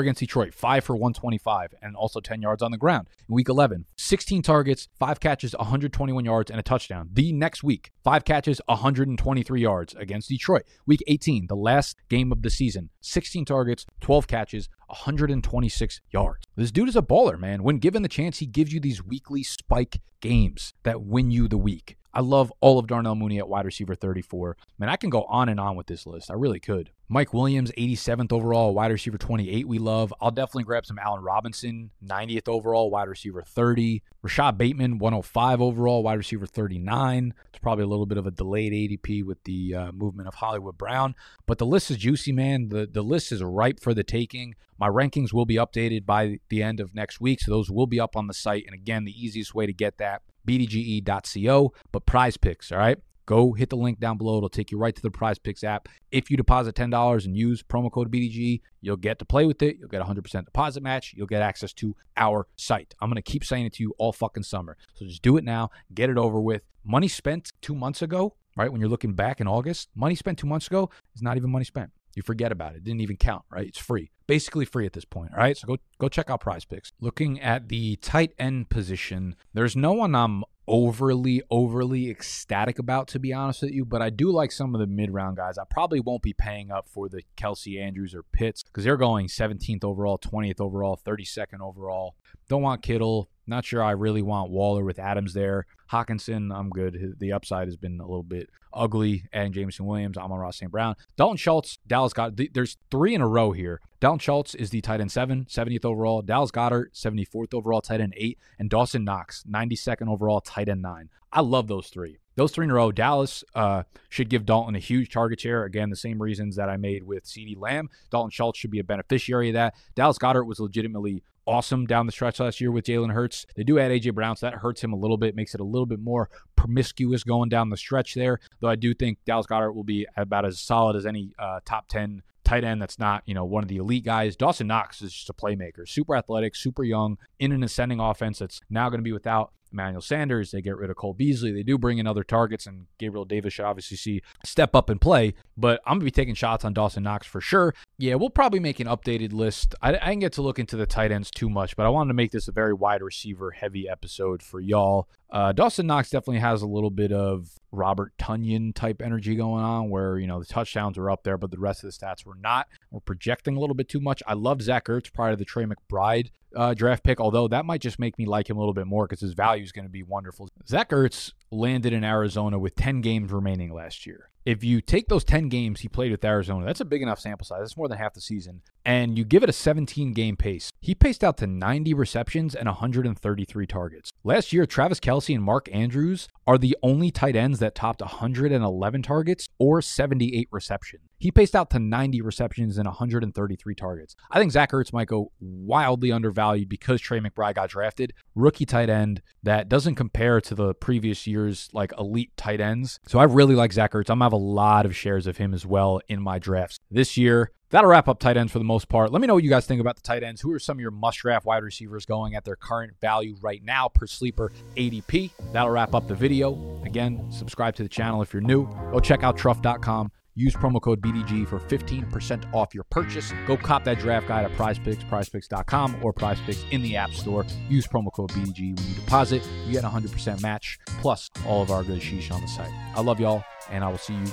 against 0.00 0.20
Detroit, 0.20 0.54
five 0.54 0.84
for 0.84 0.94
125 0.94 1.74
and 1.82 1.96
also 1.96 2.20
10 2.20 2.42
yards 2.42 2.62
on 2.62 2.70
the 2.70 2.78
ground. 2.78 3.08
In 3.28 3.34
week 3.34 3.48
11, 3.48 3.86
16 3.96 4.42
targets, 4.42 4.88
five 4.98 5.20
catches, 5.20 5.54
121 5.54 6.24
yards, 6.24 6.50
and 6.50 6.60
a 6.60 6.62
touchdown. 6.62 7.08
The 7.12 7.32
next 7.32 7.62
week, 7.62 7.90
five 8.04 8.24
catches, 8.24 8.60
123 8.66 9.60
yards 9.60 9.94
against 9.94 10.28
Detroit. 10.28 10.64
Week 10.86 11.02
18, 11.06 11.46
the 11.46 11.56
last 11.56 11.96
game 12.08 12.32
of 12.32 12.42
the 12.42 12.50
season, 12.50 12.90
16 13.00 13.44
targets, 13.44 13.86
12 14.00 14.26
catches, 14.26 14.68
126 14.88 16.00
yards. 16.10 16.44
This 16.56 16.70
dude 16.70 16.88
is 16.88 16.96
a 16.96 17.02
baller, 17.02 17.38
man. 17.38 17.62
When 17.62 17.78
given 17.78 18.02
the 18.02 18.08
chance, 18.08 18.38
he 18.38 18.46
gives 18.46 18.72
you 18.72 18.80
these 18.80 19.02
weekly 19.02 19.42
spike 19.42 20.00
games 20.20 20.74
that 20.82 21.02
win 21.02 21.30
you 21.30 21.48
the 21.48 21.58
week. 21.58 21.96
I 22.12 22.20
love 22.20 22.52
all 22.60 22.78
of 22.78 22.86
Darnell 22.86 23.14
Mooney 23.14 23.38
at 23.38 23.48
wide 23.48 23.64
receiver 23.64 23.94
34. 23.94 24.56
Man, 24.78 24.88
I 24.88 24.96
can 24.96 25.10
go 25.10 25.24
on 25.24 25.48
and 25.48 25.60
on 25.60 25.76
with 25.76 25.86
this 25.86 26.06
list. 26.06 26.30
I 26.30 26.34
really 26.34 26.60
could. 26.60 26.90
Mike 27.12 27.34
Williams, 27.34 27.72
87th 27.72 28.32
overall, 28.32 28.72
wide 28.72 28.92
receiver 28.92 29.18
28, 29.18 29.66
we 29.66 29.80
love. 29.80 30.14
I'll 30.20 30.30
definitely 30.30 30.62
grab 30.62 30.86
some 30.86 30.96
Allen 30.96 31.24
Robinson, 31.24 31.90
90th 32.06 32.46
overall, 32.46 32.88
wide 32.88 33.08
receiver 33.08 33.42
30. 33.42 34.04
Rashod 34.22 34.56
Bateman, 34.56 34.98
105 34.98 35.60
overall, 35.60 36.04
wide 36.04 36.18
receiver 36.18 36.46
39. 36.46 37.34
It's 37.48 37.58
probably 37.58 37.82
a 37.82 37.88
little 37.88 38.06
bit 38.06 38.16
of 38.16 38.28
a 38.28 38.30
delayed 38.30 38.72
ADP 38.72 39.24
with 39.24 39.42
the 39.42 39.74
uh, 39.74 39.90
movement 39.90 40.28
of 40.28 40.34
Hollywood 40.34 40.78
Brown. 40.78 41.16
But 41.46 41.58
the 41.58 41.66
list 41.66 41.90
is 41.90 41.96
juicy, 41.96 42.30
man. 42.30 42.68
The, 42.68 42.86
the 42.86 43.02
list 43.02 43.32
is 43.32 43.42
ripe 43.42 43.80
for 43.80 43.92
the 43.92 44.04
taking. 44.04 44.54
My 44.78 44.88
rankings 44.88 45.32
will 45.32 45.46
be 45.46 45.56
updated 45.56 46.06
by 46.06 46.38
the 46.48 46.62
end 46.62 46.78
of 46.78 46.94
next 46.94 47.20
week, 47.20 47.40
so 47.40 47.50
those 47.50 47.72
will 47.72 47.88
be 47.88 47.98
up 47.98 48.14
on 48.14 48.28
the 48.28 48.34
site. 48.34 48.62
And 48.66 48.74
again, 48.74 49.04
the 49.04 49.20
easiest 49.20 49.52
way 49.52 49.66
to 49.66 49.72
get 49.72 49.98
that 49.98 50.22
bdge.co, 50.46 51.72
but 51.90 52.06
prize 52.06 52.36
picks, 52.36 52.70
all 52.70 52.78
right? 52.78 52.98
Go 53.30 53.52
hit 53.52 53.70
the 53.70 53.76
link 53.76 54.00
down 54.00 54.18
below. 54.18 54.38
It'll 54.38 54.48
take 54.48 54.72
you 54.72 54.76
right 54.76 54.92
to 54.92 55.02
the 55.02 55.08
Prize 55.08 55.38
Picks 55.38 55.62
app. 55.62 55.88
If 56.10 56.32
you 56.32 56.36
deposit 56.36 56.74
$10 56.74 57.24
and 57.24 57.36
use 57.36 57.62
promo 57.62 57.88
code 57.88 58.10
BDG, 58.10 58.60
you'll 58.80 58.96
get 58.96 59.20
to 59.20 59.24
play 59.24 59.46
with 59.46 59.62
it. 59.62 59.76
You'll 59.78 59.86
get 59.86 60.02
a 60.02 60.04
100% 60.04 60.46
deposit 60.46 60.82
match. 60.82 61.14
You'll 61.16 61.28
get 61.28 61.40
access 61.40 61.72
to 61.74 61.94
our 62.16 62.48
site. 62.56 62.92
I'm 63.00 63.08
going 63.08 63.22
to 63.22 63.30
keep 63.30 63.44
saying 63.44 63.66
it 63.66 63.74
to 63.74 63.84
you 63.84 63.94
all 63.98 64.12
fucking 64.12 64.42
summer. 64.42 64.76
So 64.94 65.04
just 65.06 65.22
do 65.22 65.36
it 65.36 65.44
now. 65.44 65.70
Get 65.94 66.10
it 66.10 66.18
over 66.18 66.40
with. 66.40 66.62
Money 66.84 67.06
spent 67.06 67.52
two 67.62 67.76
months 67.76 68.02
ago, 68.02 68.34
right? 68.56 68.72
When 68.72 68.80
you're 68.80 68.90
looking 68.90 69.12
back 69.12 69.40
in 69.40 69.46
August, 69.46 69.90
money 69.94 70.16
spent 70.16 70.36
two 70.36 70.48
months 70.48 70.66
ago 70.66 70.90
is 71.14 71.22
not 71.22 71.36
even 71.36 71.52
money 71.52 71.64
spent. 71.64 71.92
You 72.16 72.24
forget 72.24 72.50
about 72.50 72.72
it. 72.72 72.78
it. 72.78 72.84
Didn't 72.84 73.00
even 73.00 73.16
count, 73.16 73.44
right? 73.48 73.68
It's 73.68 73.78
free. 73.78 74.10
Basically 74.26 74.64
free 74.64 74.86
at 74.86 74.92
this 74.92 75.04
point. 75.04 75.30
All 75.32 75.38
right. 75.38 75.56
So 75.56 75.68
go 75.68 75.76
go 75.98 76.08
check 76.08 76.30
out 76.30 76.40
prize 76.40 76.64
picks. 76.64 76.92
Looking 77.00 77.40
at 77.40 77.68
the 77.68 77.94
tight 77.96 78.32
end 78.40 78.70
position, 78.70 79.36
there's 79.54 79.76
no 79.76 79.92
one 79.92 80.16
I'm 80.16 80.42
overly, 80.70 81.42
overly 81.50 82.08
ecstatic 82.08 82.78
about, 82.78 83.08
to 83.08 83.18
be 83.18 83.32
honest 83.32 83.62
with 83.62 83.72
you. 83.72 83.84
But 83.84 84.00
I 84.00 84.08
do 84.08 84.30
like 84.30 84.52
some 84.52 84.74
of 84.74 84.80
the 84.80 84.86
mid 84.86 85.10
round 85.10 85.36
guys. 85.36 85.58
I 85.58 85.64
probably 85.68 85.98
won't 86.00 86.22
be 86.22 86.32
paying 86.32 86.70
up 86.70 86.88
for 86.88 87.08
the 87.08 87.22
Kelce 87.36 87.82
Andrews 87.82 88.14
or 88.14 88.22
Pitts 88.22 88.62
because 88.62 88.84
they're 88.84 88.96
going 88.96 89.26
17th 89.26 89.84
overall, 89.84 90.16
20th 90.16 90.60
overall, 90.60 90.98
32nd 91.04 91.60
overall. 91.60 92.14
Don't 92.48 92.62
want 92.62 92.82
Kittle. 92.82 93.28
Not 93.50 93.64
sure 93.64 93.82
I 93.82 93.90
really 93.90 94.22
want 94.22 94.52
Waller 94.52 94.84
with 94.84 95.00
Adams 95.00 95.34
there. 95.34 95.66
Hockenson, 95.90 96.56
I'm 96.56 96.70
good. 96.70 97.16
The 97.18 97.32
upside 97.32 97.66
has 97.66 97.76
been 97.76 97.98
a 97.98 98.06
little 98.06 98.22
bit 98.22 98.48
ugly. 98.72 99.24
Adding 99.32 99.52
Jameson 99.52 99.86
Williams, 99.86 100.16
Amon-Ra 100.16 100.52
St. 100.52 100.70
Brown. 100.70 100.94
Dalton 101.16 101.36
Schultz, 101.36 101.80
Dallas 101.84 102.12
got 102.12 102.38
there's 102.54 102.76
three 102.92 103.12
in 103.12 103.20
a 103.20 103.26
row 103.26 103.50
here. 103.50 103.80
Dalton 103.98 104.20
Schultz 104.20 104.54
is 104.54 104.70
the 104.70 104.80
tight 104.80 105.00
end 105.00 105.10
seven, 105.10 105.46
70th 105.46 105.84
overall. 105.84 106.22
Dallas 106.22 106.52
Goedert, 106.52 106.94
74th 106.94 107.52
overall, 107.52 107.80
tight 107.80 108.00
end 108.00 108.14
eight. 108.16 108.38
And 108.56 108.70
Dawson 108.70 109.02
Knox, 109.02 109.42
92nd 109.50 110.08
overall, 110.08 110.40
tight 110.40 110.68
end 110.68 110.82
nine. 110.82 111.10
I 111.32 111.40
love 111.40 111.66
those 111.66 111.88
three. 111.88 112.19
Those 112.36 112.52
three 112.52 112.64
in 112.64 112.70
a 112.70 112.74
row. 112.74 112.92
Dallas 112.92 113.44
uh, 113.54 113.82
should 114.08 114.28
give 114.28 114.46
Dalton 114.46 114.74
a 114.74 114.78
huge 114.78 115.10
target 115.10 115.40
share. 115.40 115.64
Again, 115.64 115.90
the 115.90 115.96
same 115.96 116.20
reasons 116.20 116.56
that 116.56 116.68
I 116.68 116.76
made 116.76 117.02
with 117.02 117.24
CeeDee 117.24 117.58
Lamb. 117.58 117.88
Dalton 118.10 118.30
Schultz 118.30 118.58
should 118.58 118.70
be 118.70 118.78
a 118.78 118.84
beneficiary 118.84 119.48
of 119.50 119.54
that. 119.54 119.74
Dallas 119.94 120.18
Goedert 120.18 120.46
was 120.46 120.60
legitimately 120.60 121.22
awesome 121.46 121.86
down 121.86 122.06
the 122.06 122.12
stretch 122.12 122.38
last 122.38 122.60
year 122.60 122.70
with 122.70 122.84
Jalen 122.84 123.12
Hurts. 123.12 123.46
They 123.56 123.64
do 123.64 123.78
add 123.78 123.90
AJ 123.90 124.14
Brown, 124.14 124.36
so 124.36 124.46
that 124.46 124.54
hurts 124.54 124.82
him 124.82 124.92
a 124.92 124.96
little 124.96 125.16
bit, 125.16 125.34
makes 125.34 125.54
it 125.54 125.60
a 125.60 125.64
little 125.64 125.86
bit 125.86 126.00
more 126.00 126.30
promiscuous 126.56 127.24
going 127.24 127.48
down 127.48 127.70
the 127.70 127.76
stretch 127.76 128.14
there. 128.14 128.38
Though 128.60 128.68
I 128.68 128.76
do 128.76 128.94
think 128.94 129.18
Dallas 129.26 129.46
Goedert 129.46 129.74
will 129.74 129.84
be 129.84 130.06
about 130.16 130.44
as 130.44 130.60
solid 130.60 130.96
as 130.96 131.06
any 131.06 131.32
uh, 131.38 131.60
top 131.64 131.88
10 131.88 132.22
tight 132.44 132.64
end 132.64 132.80
that's 132.80 132.98
not, 132.98 133.22
you 133.26 133.34
know, 133.34 133.44
one 133.44 133.62
of 133.62 133.68
the 133.68 133.76
elite 133.76 134.04
guys. 134.04 134.36
Dawson 134.36 134.66
Knox 134.66 135.02
is 135.02 135.12
just 135.12 135.30
a 135.30 135.32
playmaker, 135.32 135.88
super 135.88 136.16
athletic, 136.16 136.56
super 136.56 136.84
young, 136.84 137.18
in 137.38 137.52
an 137.52 137.62
ascending 137.62 138.00
offense 138.00 138.38
that's 138.38 138.60
now 138.70 138.88
going 138.88 138.98
to 138.98 139.04
be 139.04 139.12
without 139.12 139.52
Emmanuel 139.72 140.00
Sanders. 140.00 140.50
They 140.50 140.62
get 140.62 140.76
rid 140.76 140.90
of 140.90 140.96
Cole 140.96 141.14
Beasley. 141.14 141.52
They 141.52 141.62
do 141.62 141.78
bring 141.78 141.98
in 141.98 142.06
other 142.06 142.24
targets, 142.24 142.66
and 142.66 142.86
Gabriel 142.98 143.24
Davis 143.24 143.54
should 143.54 143.64
obviously 143.64 143.96
see 143.96 144.22
step 144.44 144.74
up 144.74 144.90
and 144.90 145.00
play. 145.00 145.34
But 145.56 145.80
I'm 145.86 145.94
going 145.94 146.00
to 146.00 146.04
be 146.04 146.10
taking 146.10 146.34
shots 146.34 146.64
on 146.64 146.72
Dawson 146.72 147.02
Knox 147.02 147.26
for 147.26 147.40
sure. 147.40 147.74
Yeah, 147.98 148.14
we'll 148.14 148.30
probably 148.30 148.60
make 148.60 148.80
an 148.80 148.86
updated 148.86 149.32
list. 149.32 149.74
I, 149.82 149.90
I 149.90 150.10
didn't 150.10 150.20
get 150.20 150.32
to 150.34 150.42
look 150.42 150.58
into 150.58 150.76
the 150.76 150.86
tight 150.86 151.12
ends 151.12 151.30
too 151.30 151.50
much, 151.50 151.76
but 151.76 151.86
I 151.86 151.88
wanted 151.88 152.08
to 152.08 152.14
make 152.14 152.32
this 152.32 152.48
a 152.48 152.52
very 152.52 152.72
wide 152.72 153.02
receiver 153.02 153.50
heavy 153.50 153.88
episode 153.88 154.42
for 154.42 154.60
y'all. 154.60 155.08
Uh, 155.30 155.52
Dawson 155.52 155.86
Knox 155.86 156.10
definitely 156.10 156.40
has 156.40 156.62
a 156.62 156.66
little 156.66 156.90
bit 156.90 157.12
of 157.12 157.50
Robert 157.70 158.12
Tonyan 158.18 158.74
type 158.74 159.00
energy 159.00 159.36
going 159.36 159.62
on 159.62 159.88
where, 159.88 160.18
you 160.18 160.26
know, 160.26 160.40
the 160.40 160.46
touchdowns 160.46 160.98
were 160.98 161.10
up 161.10 161.22
there, 161.22 161.38
but 161.38 161.52
the 161.52 161.58
rest 161.58 161.84
of 161.84 161.90
the 161.92 161.96
stats 161.96 162.26
were 162.26 162.34
not. 162.34 162.66
We're 162.90 163.00
projecting 163.00 163.56
a 163.56 163.60
little 163.60 163.74
bit 163.74 163.88
too 163.88 164.00
much. 164.00 164.22
I 164.26 164.34
loved 164.34 164.62
Zach 164.62 164.86
Ertz 164.86 165.12
prior 165.12 165.32
to 165.32 165.36
the 165.36 165.44
Trey 165.44 165.64
McBride 165.64 166.30
uh, 166.56 166.74
draft 166.74 167.04
pick, 167.04 167.20
although 167.20 167.48
that 167.48 167.64
might 167.64 167.80
just 167.80 167.98
make 167.98 168.18
me 168.18 168.26
like 168.26 168.50
him 168.50 168.56
a 168.56 168.60
little 168.60 168.74
bit 168.74 168.86
more 168.86 169.06
because 169.06 169.20
his 169.20 169.32
value 169.32 169.62
is 169.62 169.72
going 169.72 169.84
to 169.84 169.90
be 169.90 170.02
wonderful. 170.02 170.48
Zach 170.66 170.90
Ertz, 170.90 171.32
landed 171.50 171.92
in 171.92 172.04
Arizona 172.04 172.58
with 172.58 172.74
10 172.76 173.00
games 173.00 173.30
remaining 173.32 173.72
last 173.72 174.06
year. 174.06 174.30
If 174.44 174.64
you 174.64 174.80
take 174.80 175.08
those 175.08 175.24
10 175.24 175.48
games 175.48 175.80
he 175.80 175.88
played 175.88 176.10
with 176.10 176.24
Arizona, 176.24 176.64
that's 176.64 176.80
a 176.80 176.84
big 176.84 177.02
enough 177.02 177.20
sample 177.20 177.44
size. 177.44 177.60
That's 177.60 177.76
more 177.76 177.88
than 177.88 177.98
half 177.98 178.14
the 178.14 178.20
season. 178.20 178.62
And 178.84 179.18
you 179.18 179.24
give 179.24 179.42
it 179.42 179.50
a 179.50 179.52
17 179.52 180.12
game 180.14 180.36
pace. 180.36 180.70
He 180.80 180.94
paced 180.94 181.22
out 181.22 181.36
to 181.38 181.46
90 181.46 181.92
receptions 181.92 182.54
and 182.54 182.66
133 182.66 183.66
targets. 183.66 184.10
Last 184.24 184.52
year, 184.52 184.64
Travis 184.64 185.00
Kelce 185.00 185.34
and 185.34 185.44
Mark 185.44 185.68
Andrews 185.72 186.28
are 186.46 186.56
the 186.56 186.76
only 186.82 187.10
tight 187.10 187.36
ends 187.36 187.58
that 187.58 187.74
topped 187.74 188.00
111 188.00 189.02
targets 189.02 189.48
or 189.58 189.82
78 189.82 190.48
receptions. 190.50 191.02
He 191.18 191.30
paced 191.30 191.54
out 191.54 191.68
to 191.70 191.78
90 191.78 192.22
receptions 192.22 192.78
and 192.78 192.86
133 192.86 193.74
targets. 193.74 194.16
I 194.30 194.38
think 194.38 194.52
Zach 194.52 194.72
Ertz 194.72 194.90
might 194.90 195.06
go 195.06 195.32
wildly 195.38 196.10
undervalued 196.10 196.70
because 196.70 196.98
Trey 197.02 197.20
McBride 197.20 197.56
got 197.56 197.68
drafted. 197.68 198.14
Rookie 198.34 198.64
tight 198.64 198.88
end 198.88 199.20
that 199.42 199.68
doesn't 199.68 199.96
compare 199.96 200.40
to 200.40 200.54
the 200.54 200.72
previous 200.74 201.26
year's 201.26 201.68
like 201.74 201.92
elite 201.98 202.34
tight 202.38 202.60
ends. 202.60 203.00
So 203.06 203.18
I 203.18 203.24
really 203.24 203.54
like 203.54 203.74
Zach 203.74 203.92
Ertz. 203.92 204.08
I'm 204.08 204.22
have 204.30 204.40
a 204.40 204.44
lot 204.44 204.86
of 204.86 204.94
shares 204.94 205.26
of 205.26 205.38
him 205.38 205.52
as 205.52 205.66
well 205.66 206.00
in 206.08 206.22
my 206.22 206.38
drafts 206.38 206.78
this 206.90 207.16
year. 207.16 207.50
That'll 207.70 207.90
wrap 207.90 208.08
up 208.08 208.18
tight 208.18 208.36
ends 208.36 208.52
for 208.52 208.58
the 208.58 208.64
most 208.64 208.88
part. 208.88 209.12
Let 209.12 209.20
me 209.20 209.26
know 209.26 209.34
what 209.34 209.44
you 209.44 209.50
guys 209.50 209.66
think 209.66 209.80
about 209.80 209.96
the 209.96 210.02
tight 210.02 210.22
ends. 210.22 210.40
Who 210.40 210.52
are 210.52 210.58
some 210.58 210.76
of 210.76 210.80
your 210.80 210.90
must 210.90 211.18
draft 211.18 211.46
wide 211.46 211.62
receivers 211.62 212.04
going 212.04 212.34
at 212.34 212.44
their 212.44 212.56
current 212.56 212.94
value 213.00 213.36
right 213.40 213.62
now 213.62 213.88
per 213.88 214.06
sleeper 214.06 214.52
ADP? 214.76 215.30
That'll 215.52 215.70
wrap 215.70 215.94
up 215.94 216.08
the 216.08 216.14
video. 216.14 216.80
Again, 216.84 217.26
subscribe 217.30 217.74
to 217.76 217.82
the 217.82 217.88
channel 217.88 218.22
if 218.22 218.32
you're 218.32 218.42
new. 218.42 218.66
Go 218.92 219.00
check 219.00 219.22
out 219.22 219.36
truff.com. 219.36 220.10
Use 220.36 220.54
promo 220.54 220.80
code 220.80 221.00
BDG 221.00 221.46
for 221.46 221.58
15% 221.58 222.54
off 222.54 222.72
your 222.74 222.84
purchase. 222.84 223.32
Go 223.46 223.56
cop 223.56 223.84
that 223.84 223.98
draft 223.98 224.28
guide 224.28 224.44
at 224.44 224.52
prizepicks, 224.52 225.06
prizepicks.com, 225.08 225.96
or 226.02 226.14
prizepicks 226.14 226.62
in 226.70 226.82
the 226.82 226.96
App 226.96 227.10
Store. 227.10 227.44
Use 227.68 227.86
promo 227.86 228.12
code 228.12 228.30
BDG 228.30 228.76
when 228.76 228.88
you 228.88 228.94
deposit. 228.94 229.46
You 229.66 229.72
get 229.72 229.84
100% 229.84 230.40
match, 230.40 230.78
plus 231.00 231.30
all 231.46 231.62
of 231.62 231.70
our 231.70 231.82
good 231.82 232.00
sheesh 232.00 232.32
on 232.32 232.40
the 232.40 232.48
site. 232.48 232.72
I 232.94 233.00
love 233.00 233.20
y'all, 233.20 233.44
and 233.70 233.84
I 233.84 233.88
will 233.88 233.98
see 233.98 234.14
you. 234.14 234.26